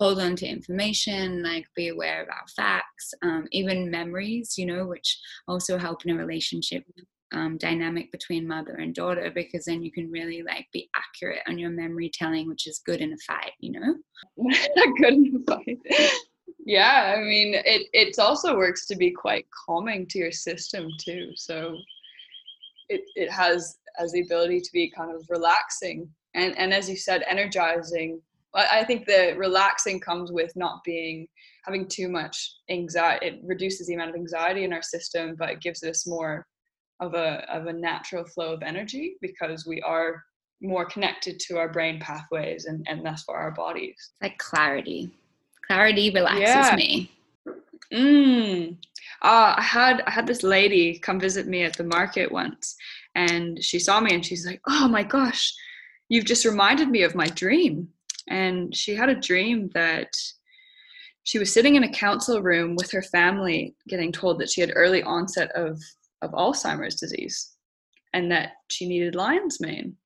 [0.00, 4.86] hold on to information like be aware of our facts um, even memories you know
[4.86, 6.84] which also help in a relationship
[7.32, 11.58] um, dynamic between mother and daughter because then you can really like be accurate on
[11.58, 13.94] your memory telling which is good in a fight you know?
[14.98, 16.12] Good in a fight
[16.66, 21.30] yeah i mean it it also works to be quite calming to your system too
[21.34, 21.76] so
[22.88, 26.96] it it has has the ability to be kind of relaxing and and as you
[26.96, 28.20] said energizing.
[28.56, 31.26] I think the relaxing comes with not being
[31.64, 35.60] having too much anxiety it reduces the amount of anxiety in our system but it
[35.60, 36.46] gives us more
[37.00, 40.22] of a of a natural flow of energy because we are
[40.62, 44.12] more connected to our brain pathways and and thus for our bodies.
[44.22, 45.10] Like clarity
[45.66, 46.74] clarity relaxes yeah.
[46.76, 47.10] me
[47.92, 48.76] mm.
[49.24, 52.76] Uh, I had I had this lady come visit me at the market once,
[53.14, 55.50] and she saw me and she's like, "Oh my gosh,
[56.10, 57.88] you've just reminded me of my dream."
[58.28, 60.10] And she had a dream that
[61.22, 64.72] she was sitting in a council room with her family, getting told that she had
[64.74, 65.80] early onset of
[66.20, 67.52] of Alzheimer's disease
[68.12, 69.96] and that she needed lion's mane.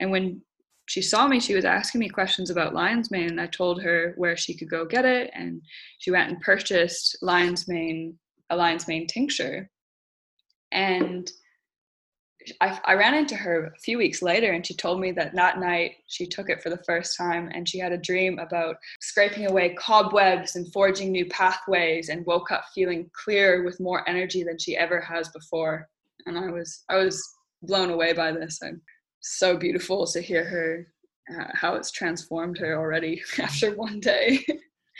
[0.00, 0.40] And when
[0.86, 4.14] she saw me, she was asking me questions about lion's mane, and I told her
[4.16, 5.30] where she could go get it.
[5.34, 5.62] And
[5.98, 8.18] she went and purchased lion's mane,
[8.50, 9.70] a lion's mane tincture.
[10.72, 11.30] And
[12.60, 15.58] I, I, ran into her a few weeks later and she told me that that
[15.58, 19.46] night she took it for the first time and she had a dream about scraping
[19.46, 24.58] away cobwebs and forging new pathways and woke up feeling clear with more energy than
[24.58, 25.88] she ever has before
[26.26, 27.22] and i was i was
[27.62, 28.78] blown away by this and
[29.24, 30.86] so beautiful to hear her
[31.34, 34.44] uh, how it's transformed her already after one day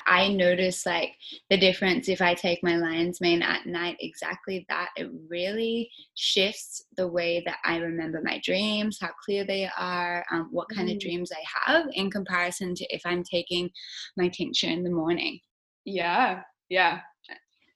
[0.07, 1.13] I notice like
[1.51, 4.91] the difference if I take my lion's mane at night, exactly that.
[4.97, 10.49] It really shifts the way that I remember my dreams, how clear they are, um,
[10.51, 10.95] what kind mm.
[10.95, 13.71] of dreams I have in comparison to if I'm taking
[14.17, 15.39] my tincture in the morning.
[15.85, 17.01] Yeah, yeah.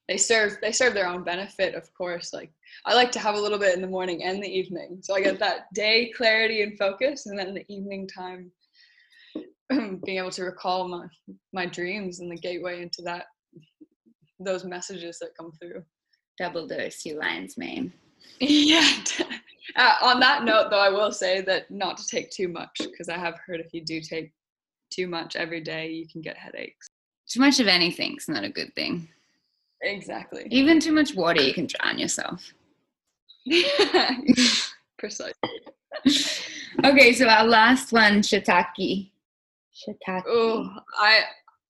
[0.09, 2.32] They serve they serve their own benefit, of course.
[2.32, 2.50] Like
[2.86, 5.00] I like to have a little bit in the morning and the evening.
[5.02, 8.50] So I get that day clarity and focus and then the evening time
[10.04, 11.06] being able to recall my
[11.52, 13.26] my dreams and the gateway into that
[14.40, 15.82] those messages that come through
[16.38, 17.92] double dose you lion's mane
[18.40, 18.94] yeah
[19.76, 23.09] uh, on that note though i will say that not to take too much because
[23.09, 24.32] i have heard if you do take
[24.90, 26.88] too much every day you can get headaches
[27.28, 29.09] too much of anything is not a good thing
[29.83, 32.53] exactly even too much water you can drown yourself
[34.99, 35.33] precisely
[36.85, 39.11] okay so our last one shiitake
[39.79, 40.24] shiitake.
[40.26, 41.22] Oh, I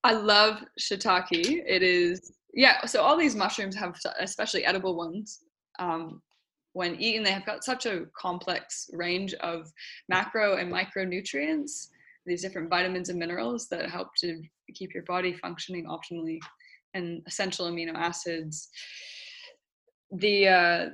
[0.04, 1.62] I love shiitake.
[1.66, 2.84] It is yeah.
[2.86, 5.40] So all these mushrooms have, especially edible ones,
[5.78, 6.22] um,
[6.72, 9.70] when eaten, they have got such a complex range of
[10.08, 11.88] macro and micronutrients.
[12.26, 14.42] These different vitamins and minerals that help to
[14.74, 16.38] keep your body functioning optimally
[16.94, 18.68] and essential amino acids.
[20.10, 20.86] The uh,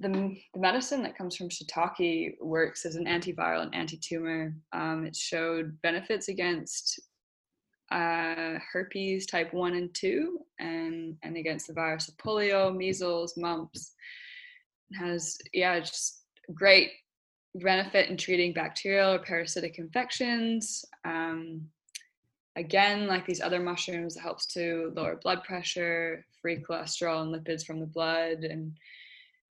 [0.00, 4.54] the, the medicine that comes from shiitake works as an antiviral and anti-tumor.
[4.72, 7.00] Um, it showed benefits against
[7.90, 13.92] uh, herpes type 1 and 2 and and against the virus of polio measles mumps.
[14.90, 16.22] It has yeah just
[16.54, 16.90] great
[17.54, 20.84] benefit in treating bacterial or parasitic infections.
[21.04, 21.62] Um,
[22.58, 27.64] again like these other mushrooms it helps to lower blood pressure free cholesterol and lipids
[27.64, 28.72] from the blood and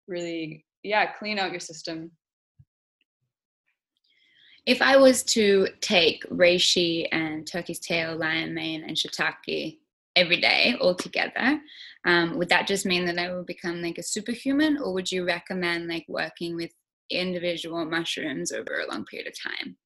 [0.08, 2.12] really yeah clean out your system
[4.68, 9.78] if I was to take reishi and turkey's tail, lion mane, and shiitake
[10.18, 11.62] every day all together,
[12.06, 15.26] um, would that just mean that I will become like a superhuman, or would you
[15.26, 16.72] recommend like working with
[17.10, 19.78] individual mushrooms over a long period of time?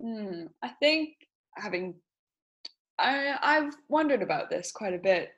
[0.00, 1.16] Mm, I think
[1.56, 1.96] having
[3.00, 5.30] I I've wondered about this quite a bit,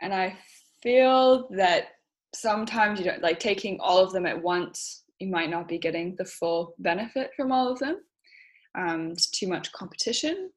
[0.00, 0.36] and I
[0.82, 1.88] feel that
[2.34, 6.14] sometimes you don't like taking all of them at once you might not be getting
[6.16, 8.00] the full benefit from all of them.
[8.74, 10.50] Um, it's too much competition.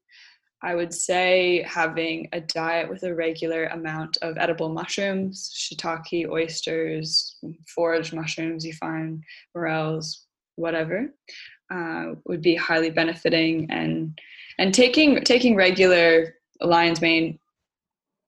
[0.64, 7.36] I would say having a diet with a regular amount of edible mushrooms, shiitake, oysters,
[7.74, 9.24] foraged mushrooms you find,
[9.56, 11.12] morels, whatever,
[11.72, 13.66] uh, would be highly benefiting.
[13.70, 14.16] And
[14.62, 17.36] and taking taking regular lion's mane,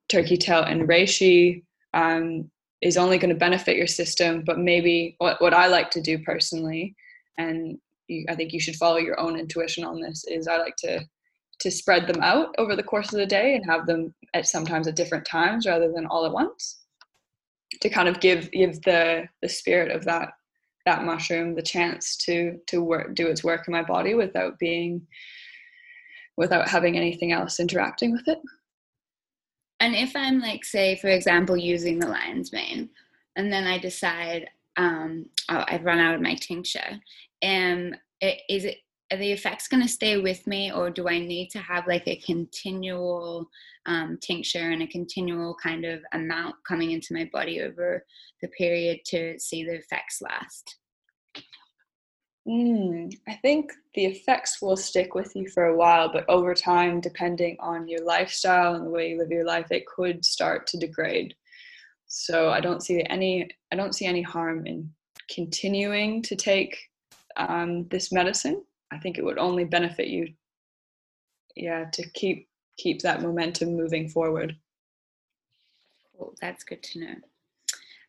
[0.09, 1.63] turkey tail, and reishi
[1.93, 6.01] um, is only going to benefit your system but maybe what, what i like to
[6.01, 6.93] do personally
[7.37, 7.77] and
[8.09, 10.99] you, i think you should follow your own intuition on this is i like to
[11.59, 14.87] to spread them out over the course of the day and have them at sometimes
[14.87, 16.81] at different times rather than all at once
[17.81, 20.33] to kind of give give the the spirit of that
[20.85, 25.01] that mushroom the chance to to work do its work in my body without being
[26.37, 28.39] without having anything else interacting with it
[29.79, 32.89] and if I'm like, say, for example, using the lion's mane,
[33.35, 36.99] and then I decide um, oh, I've run out of my tincture,
[37.41, 38.77] it, is it
[39.11, 42.07] are the effects going to stay with me, or do I need to have like
[42.07, 43.47] a continual
[43.85, 48.03] um, tincture and a continual kind of amount coming into my body over
[48.41, 50.77] the period to see the effects last?
[52.47, 57.01] Mm, I think the effects will stick with you for a while, but over time,
[57.01, 60.77] depending on your lifestyle and the way you live your life, it could start to
[60.77, 61.33] degrade.
[62.07, 64.91] So I don't see any I don't see any harm in
[65.29, 66.77] continuing to take
[67.35, 68.63] um, this medicine.
[68.91, 70.31] I think it would only benefit you,
[71.55, 74.55] yeah, to keep keep that momentum moving forward.
[76.15, 76.35] Cool.
[76.41, 77.15] That's good to know.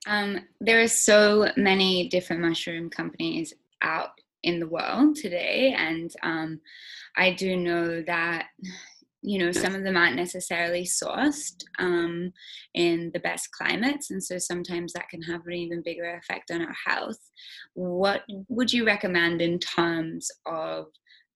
[0.06, 4.10] Um, there are so many different mushroom companies out
[4.46, 5.74] in the world today.
[5.76, 6.60] And um,
[7.16, 8.46] I do know that,
[9.22, 12.32] you know, some of them aren't necessarily sourced um,
[12.74, 14.10] in the best climates.
[14.10, 17.18] And so sometimes that can have an even bigger effect on our health.
[17.74, 20.86] What would you recommend in terms of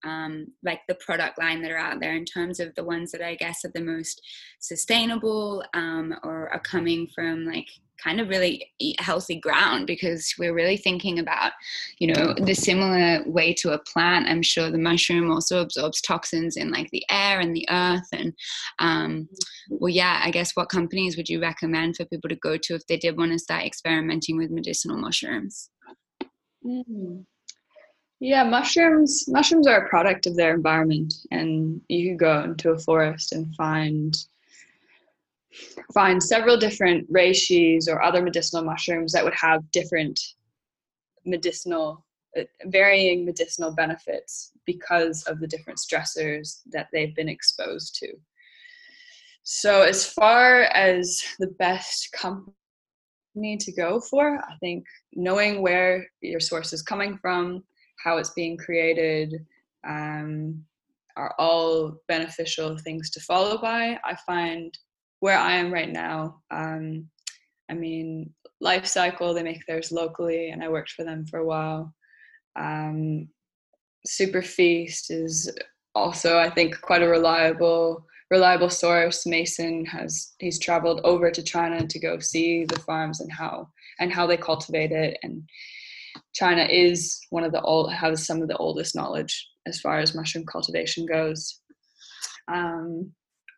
[0.04, 3.20] um, like the product line that are out there in terms of the ones that
[3.20, 4.22] I guess are the most
[4.58, 7.68] sustainable um, or are coming from like
[8.02, 11.52] kind of really healthy ground because we're really thinking about
[11.98, 14.26] you know the similar way to a plant.
[14.28, 18.32] I'm sure the mushroom also absorbs toxins in like the air and the earth and
[18.78, 19.28] um,
[19.70, 22.86] well yeah i guess what companies would you recommend for people to go to if
[22.86, 25.70] they did want to start experimenting with medicinal mushrooms?
[26.66, 27.24] Mm.
[28.20, 32.78] yeah mushrooms mushrooms are a product of their environment and you could go into a
[32.78, 34.14] forest and find
[35.92, 40.18] find several different reishis or other medicinal mushrooms that would have different
[41.24, 42.04] medicinal
[42.38, 48.08] uh, varying medicinal benefits because of the different stressors that they've been exposed to.
[49.42, 52.54] So as far as the best company
[53.58, 54.84] to go for i think
[55.14, 57.62] knowing where your source is coming from
[58.02, 59.46] how it's being created
[59.86, 60.64] um,
[61.16, 63.98] are all beneficial things to follow by.
[64.04, 64.76] I find
[65.20, 67.08] where I am right now, um,
[67.70, 71.46] I mean, Life Cykel, they make theirs locally, and I worked for them for a
[71.46, 71.94] while.
[72.56, 73.28] Um,
[74.06, 75.50] SuperFeast is
[75.94, 79.26] also, I think, quite a reliable reliable source.
[79.26, 83.68] Mason has he's traveled over to China to go see the farms and how
[83.98, 85.18] and how they cultivate it.
[85.22, 85.42] And
[86.34, 90.14] China is one of the old has some of the oldest knowledge as far as
[90.14, 91.60] mushroom cultivation goes.
[92.48, 93.12] Um,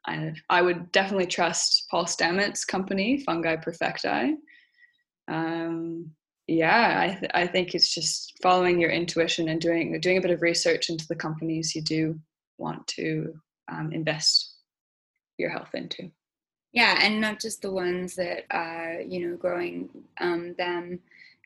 [0.07, 4.35] I, I would definitely trust Paul Stamets' company, Fungi Perfecti.
[5.29, 6.11] Um,
[6.49, 10.33] yeah, I, th- I think it's just following your intuition and doing doing a bit
[10.33, 12.19] of research into the companies you do
[12.59, 13.35] want to
[13.71, 14.55] um, invest
[15.39, 16.11] your health into.
[16.73, 19.91] Yeah, and not just the ones that are, you know, growing
[20.21, 20.99] um, them,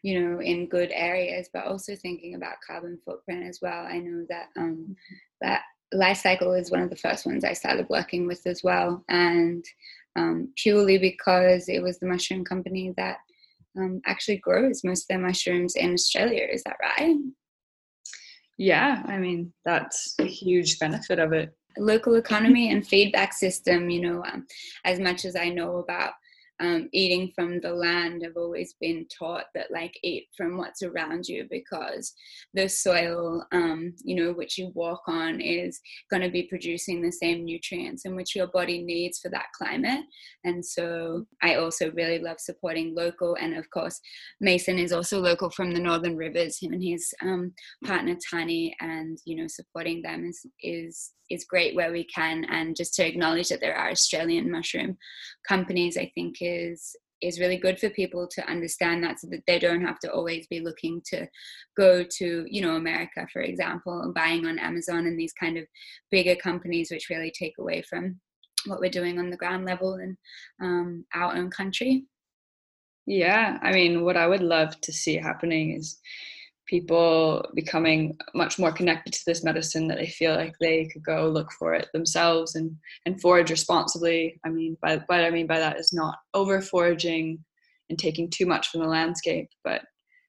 [0.03, 3.85] you know, in good areas, but also thinking about carbon footprint as well.
[3.87, 4.97] I know that um,
[5.41, 5.63] that
[5.93, 9.65] Life Cykel is one of the first ones I started working with as well, and
[10.17, 13.19] um, purely because it was the mushroom company that
[13.79, 16.47] um, actually grows most of their mushrooms in Australia.
[16.51, 17.17] Is that right?
[18.59, 24.01] Yeah, I mean that's a huge benefit of it local economy and feedback system you
[24.01, 24.47] know um,
[24.85, 26.13] as much as i know about
[26.61, 31.27] um, eating from the land i've always been taught that like eat from what's around
[31.27, 32.15] you because
[32.55, 35.81] the soil um, you know which you walk on is
[36.11, 40.05] going to be producing the same nutrients in which your body needs for that climate.
[40.45, 44.01] And so i also really love supporting local and of course
[44.41, 46.59] mason is also local from the northern rivers.
[46.61, 47.53] Him and his um,
[47.85, 52.45] partner Tahnee and you know supporting them is is is great where we can.
[52.45, 54.97] And just to acknowledge that there are australian mushroom
[55.49, 59.59] companies i think is is really good for people to understand that so that they
[59.59, 61.27] don't have to always be looking to
[61.77, 65.65] go to you know america for example and buying on amazon and these kind of
[66.11, 68.21] bigger companies which really take away from
[68.67, 70.17] what we're doing on the ground level in
[70.61, 72.05] um, our own country.
[73.07, 76.01] Yeah i mean what i would love to see happening is
[76.67, 81.29] people becoming much more connected to this medicine that they feel like they could go
[81.29, 84.41] look for it themselves and and forage responsibly.
[84.45, 87.45] I mean by what i mean by that is not over foraging
[87.89, 89.83] and taking too much from the landscape but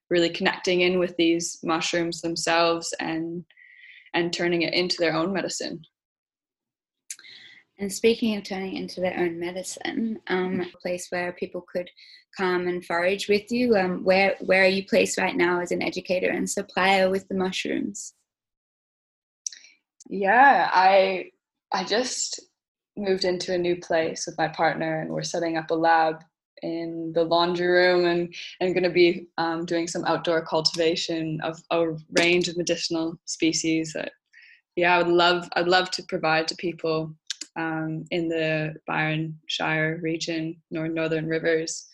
[0.09, 3.43] really connecting in with these mushrooms themselves and
[4.13, 5.81] and turning it into their own medicine
[7.80, 11.89] and speaking of turning into their own medicine, um, a place where people could
[12.36, 15.84] come and forage with you, um, where where are you placed right now as an
[15.84, 18.13] educator and supplier with the mushrooms?
[20.09, 21.32] Yeah, I
[21.71, 22.39] I just
[22.95, 26.23] moved into a new place with my partner, and we're setting up a lab
[26.63, 31.61] in the laundry room, and and going to be um, doing some outdoor cultivation of
[31.69, 34.13] a range of medicinal species that
[34.75, 37.13] yeah, I would love I'd love to provide to people
[37.58, 41.88] um, in the Byron Shire region, nor Northern Rivers.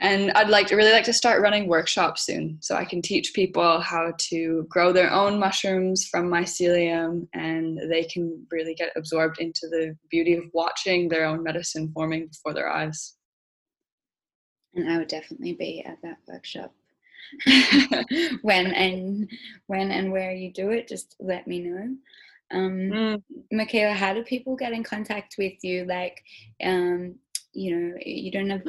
[0.00, 3.32] And I'd like to really like to start running workshops soon, so I can teach
[3.32, 9.38] people how to grow their own mushrooms from mycelium, and they can really get absorbed
[9.38, 13.14] into the beauty of watching their own medicine forming before their eyes.
[14.74, 16.74] And I would definitely be at that workshop.
[18.42, 19.30] when and
[19.68, 21.94] when and where you do it, just let me know.
[22.54, 23.22] Um, mm.
[23.52, 25.84] Mikaela, how do people get in contact with you?
[25.84, 26.22] Like,
[26.62, 27.16] um,
[27.52, 28.62] you know, you don't have,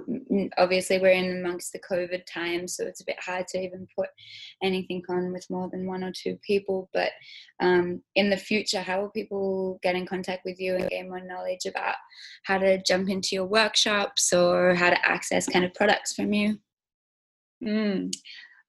[0.58, 4.10] obviously, we're in amongst the COVID times, so it's a bit hard to even put
[4.64, 6.90] anything on with more than one or two people.
[6.94, 7.12] But
[7.60, 11.20] um, in the future, how will people get in contact with you and gain more
[11.20, 11.96] knowledge about
[12.44, 16.60] how to jump into your workshops or how to access kind of products from you?
[17.64, 18.12] Mm.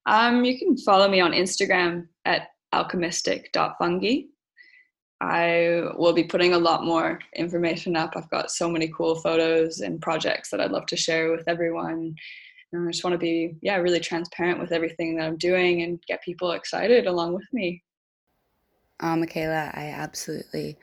[0.07, 4.23] Um, you can follow me on Instagram at alchemistic.fungi.
[5.21, 8.13] I will be putting a lot more information up.
[8.17, 12.15] I've got so many cool photos and projects that I'd love to share with everyone.
[12.73, 16.03] And I just want to be, yeah, really transparent with everything that I'm doing and
[16.07, 17.83] get people excited along with me.
[19.01, 20.77] Oh, Mikaela, I absolutely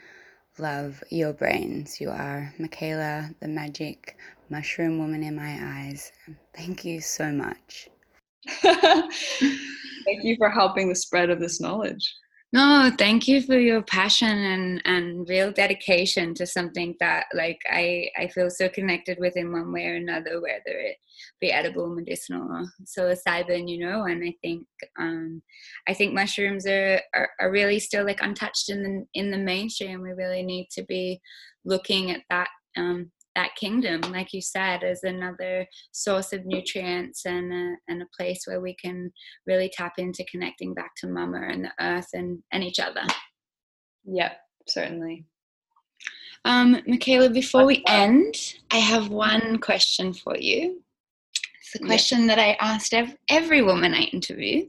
[0.57, 1.99] love your brains.
[1.99, 4.17] You are Mikaela, the magic
[4.49, 6.11] mushroom woman in my eyes.
[6.55, 7.89] Thank you so much.
[8.61, 12.13] Thank you for helping the spread of this knowledge.
[12.53, 18.11] No, thank you for your passion and, and real dedication to something that like I,
[18.15, 20.97] I feel so connected with in one way or another, whether it
[21.41, 24.03] be edible, medicinal, or psilocybin, you know.
[24.03, 24.67] And I think
[24.99, 25.41] um,
[25.87, 30.03] I think mushrooms are, are, are really still like untouched in the in the mainstream.
[30.03, 31.21] We really need to be
[31.65, 37.51] looking at that um, that kingdom, like you said, is another source of nutrients and
[37.51, 39.11] a, and a place where we can
[39.47, 43.01] really tap into connecting back to Mama and the earth and, and each other.
[44.05, 45.25] Yep, certainly.
[46.45, 48.35] Um, Mikaela, before we end,
[48.71, 50.81] I have one question for you.
[51.61, 54.65] It's the question that I asked ev- every woman I interview.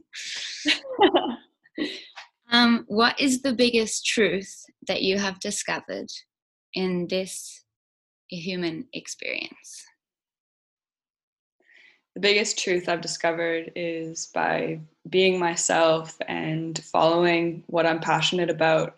[2.51, 6.07] um, what is the biggest truth that you have discovered
[6.73, 7.64] in this
[8.29, 9.85] human experience?
[12.15, 18.97] The biggest truth I've discovered is by being myself and following what I'm passionate about,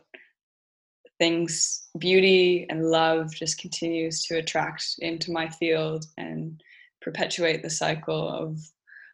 [1.17, 6.61] things, beauty and love just continues to attract into my field and
[7.01, 8.59] perpetuate the cycle of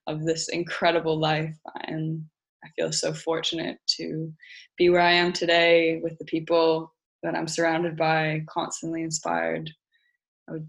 [0.06, 1.56] of this incredible life
[1.86, 2.26] and
[2.64, 4.34] I feel so fortunate to
[4.78, 9.70] be where I am today with the people that I'm surrounded by, constantly inspired.
[10.50, 10.68] Would,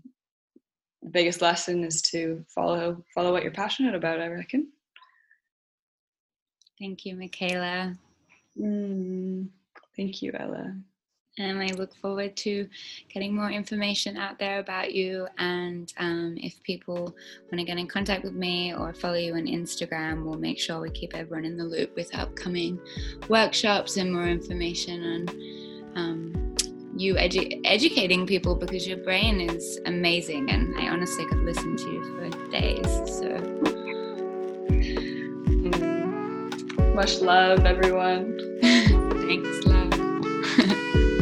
[1.03, 4.21] the biggest lesson is to follow follow what you're passionate about.
[4.21, 4.69] I reckon.
[6.79, 7.97] Thank you, Mikaela.
[8.61, 9.49] Mm,
[9.97, 10.75] thank you, Ella.
[11.37, 12.69] And I look forward to
[13.13, 15.27] getting more information out there about you.
[15.39, 19.47] And um, if people want to get in contact with me or follow you on
[19.47, 22.79] Instagram, we'll make sure we keep everyone in the loop with upcoming
[23.29, 26.44] workshops and more information on um,
[26.97, 30.51] you edu- educating people because your brain is amazing.
[30.51, 32.87] And I honestly could listen to you for days.
[33.11, 33.29] So.
[35.61, 36.95] Mm.
[36.95, 38.39] Much love, everyone.
[38.63, 41.11] Thanks, love.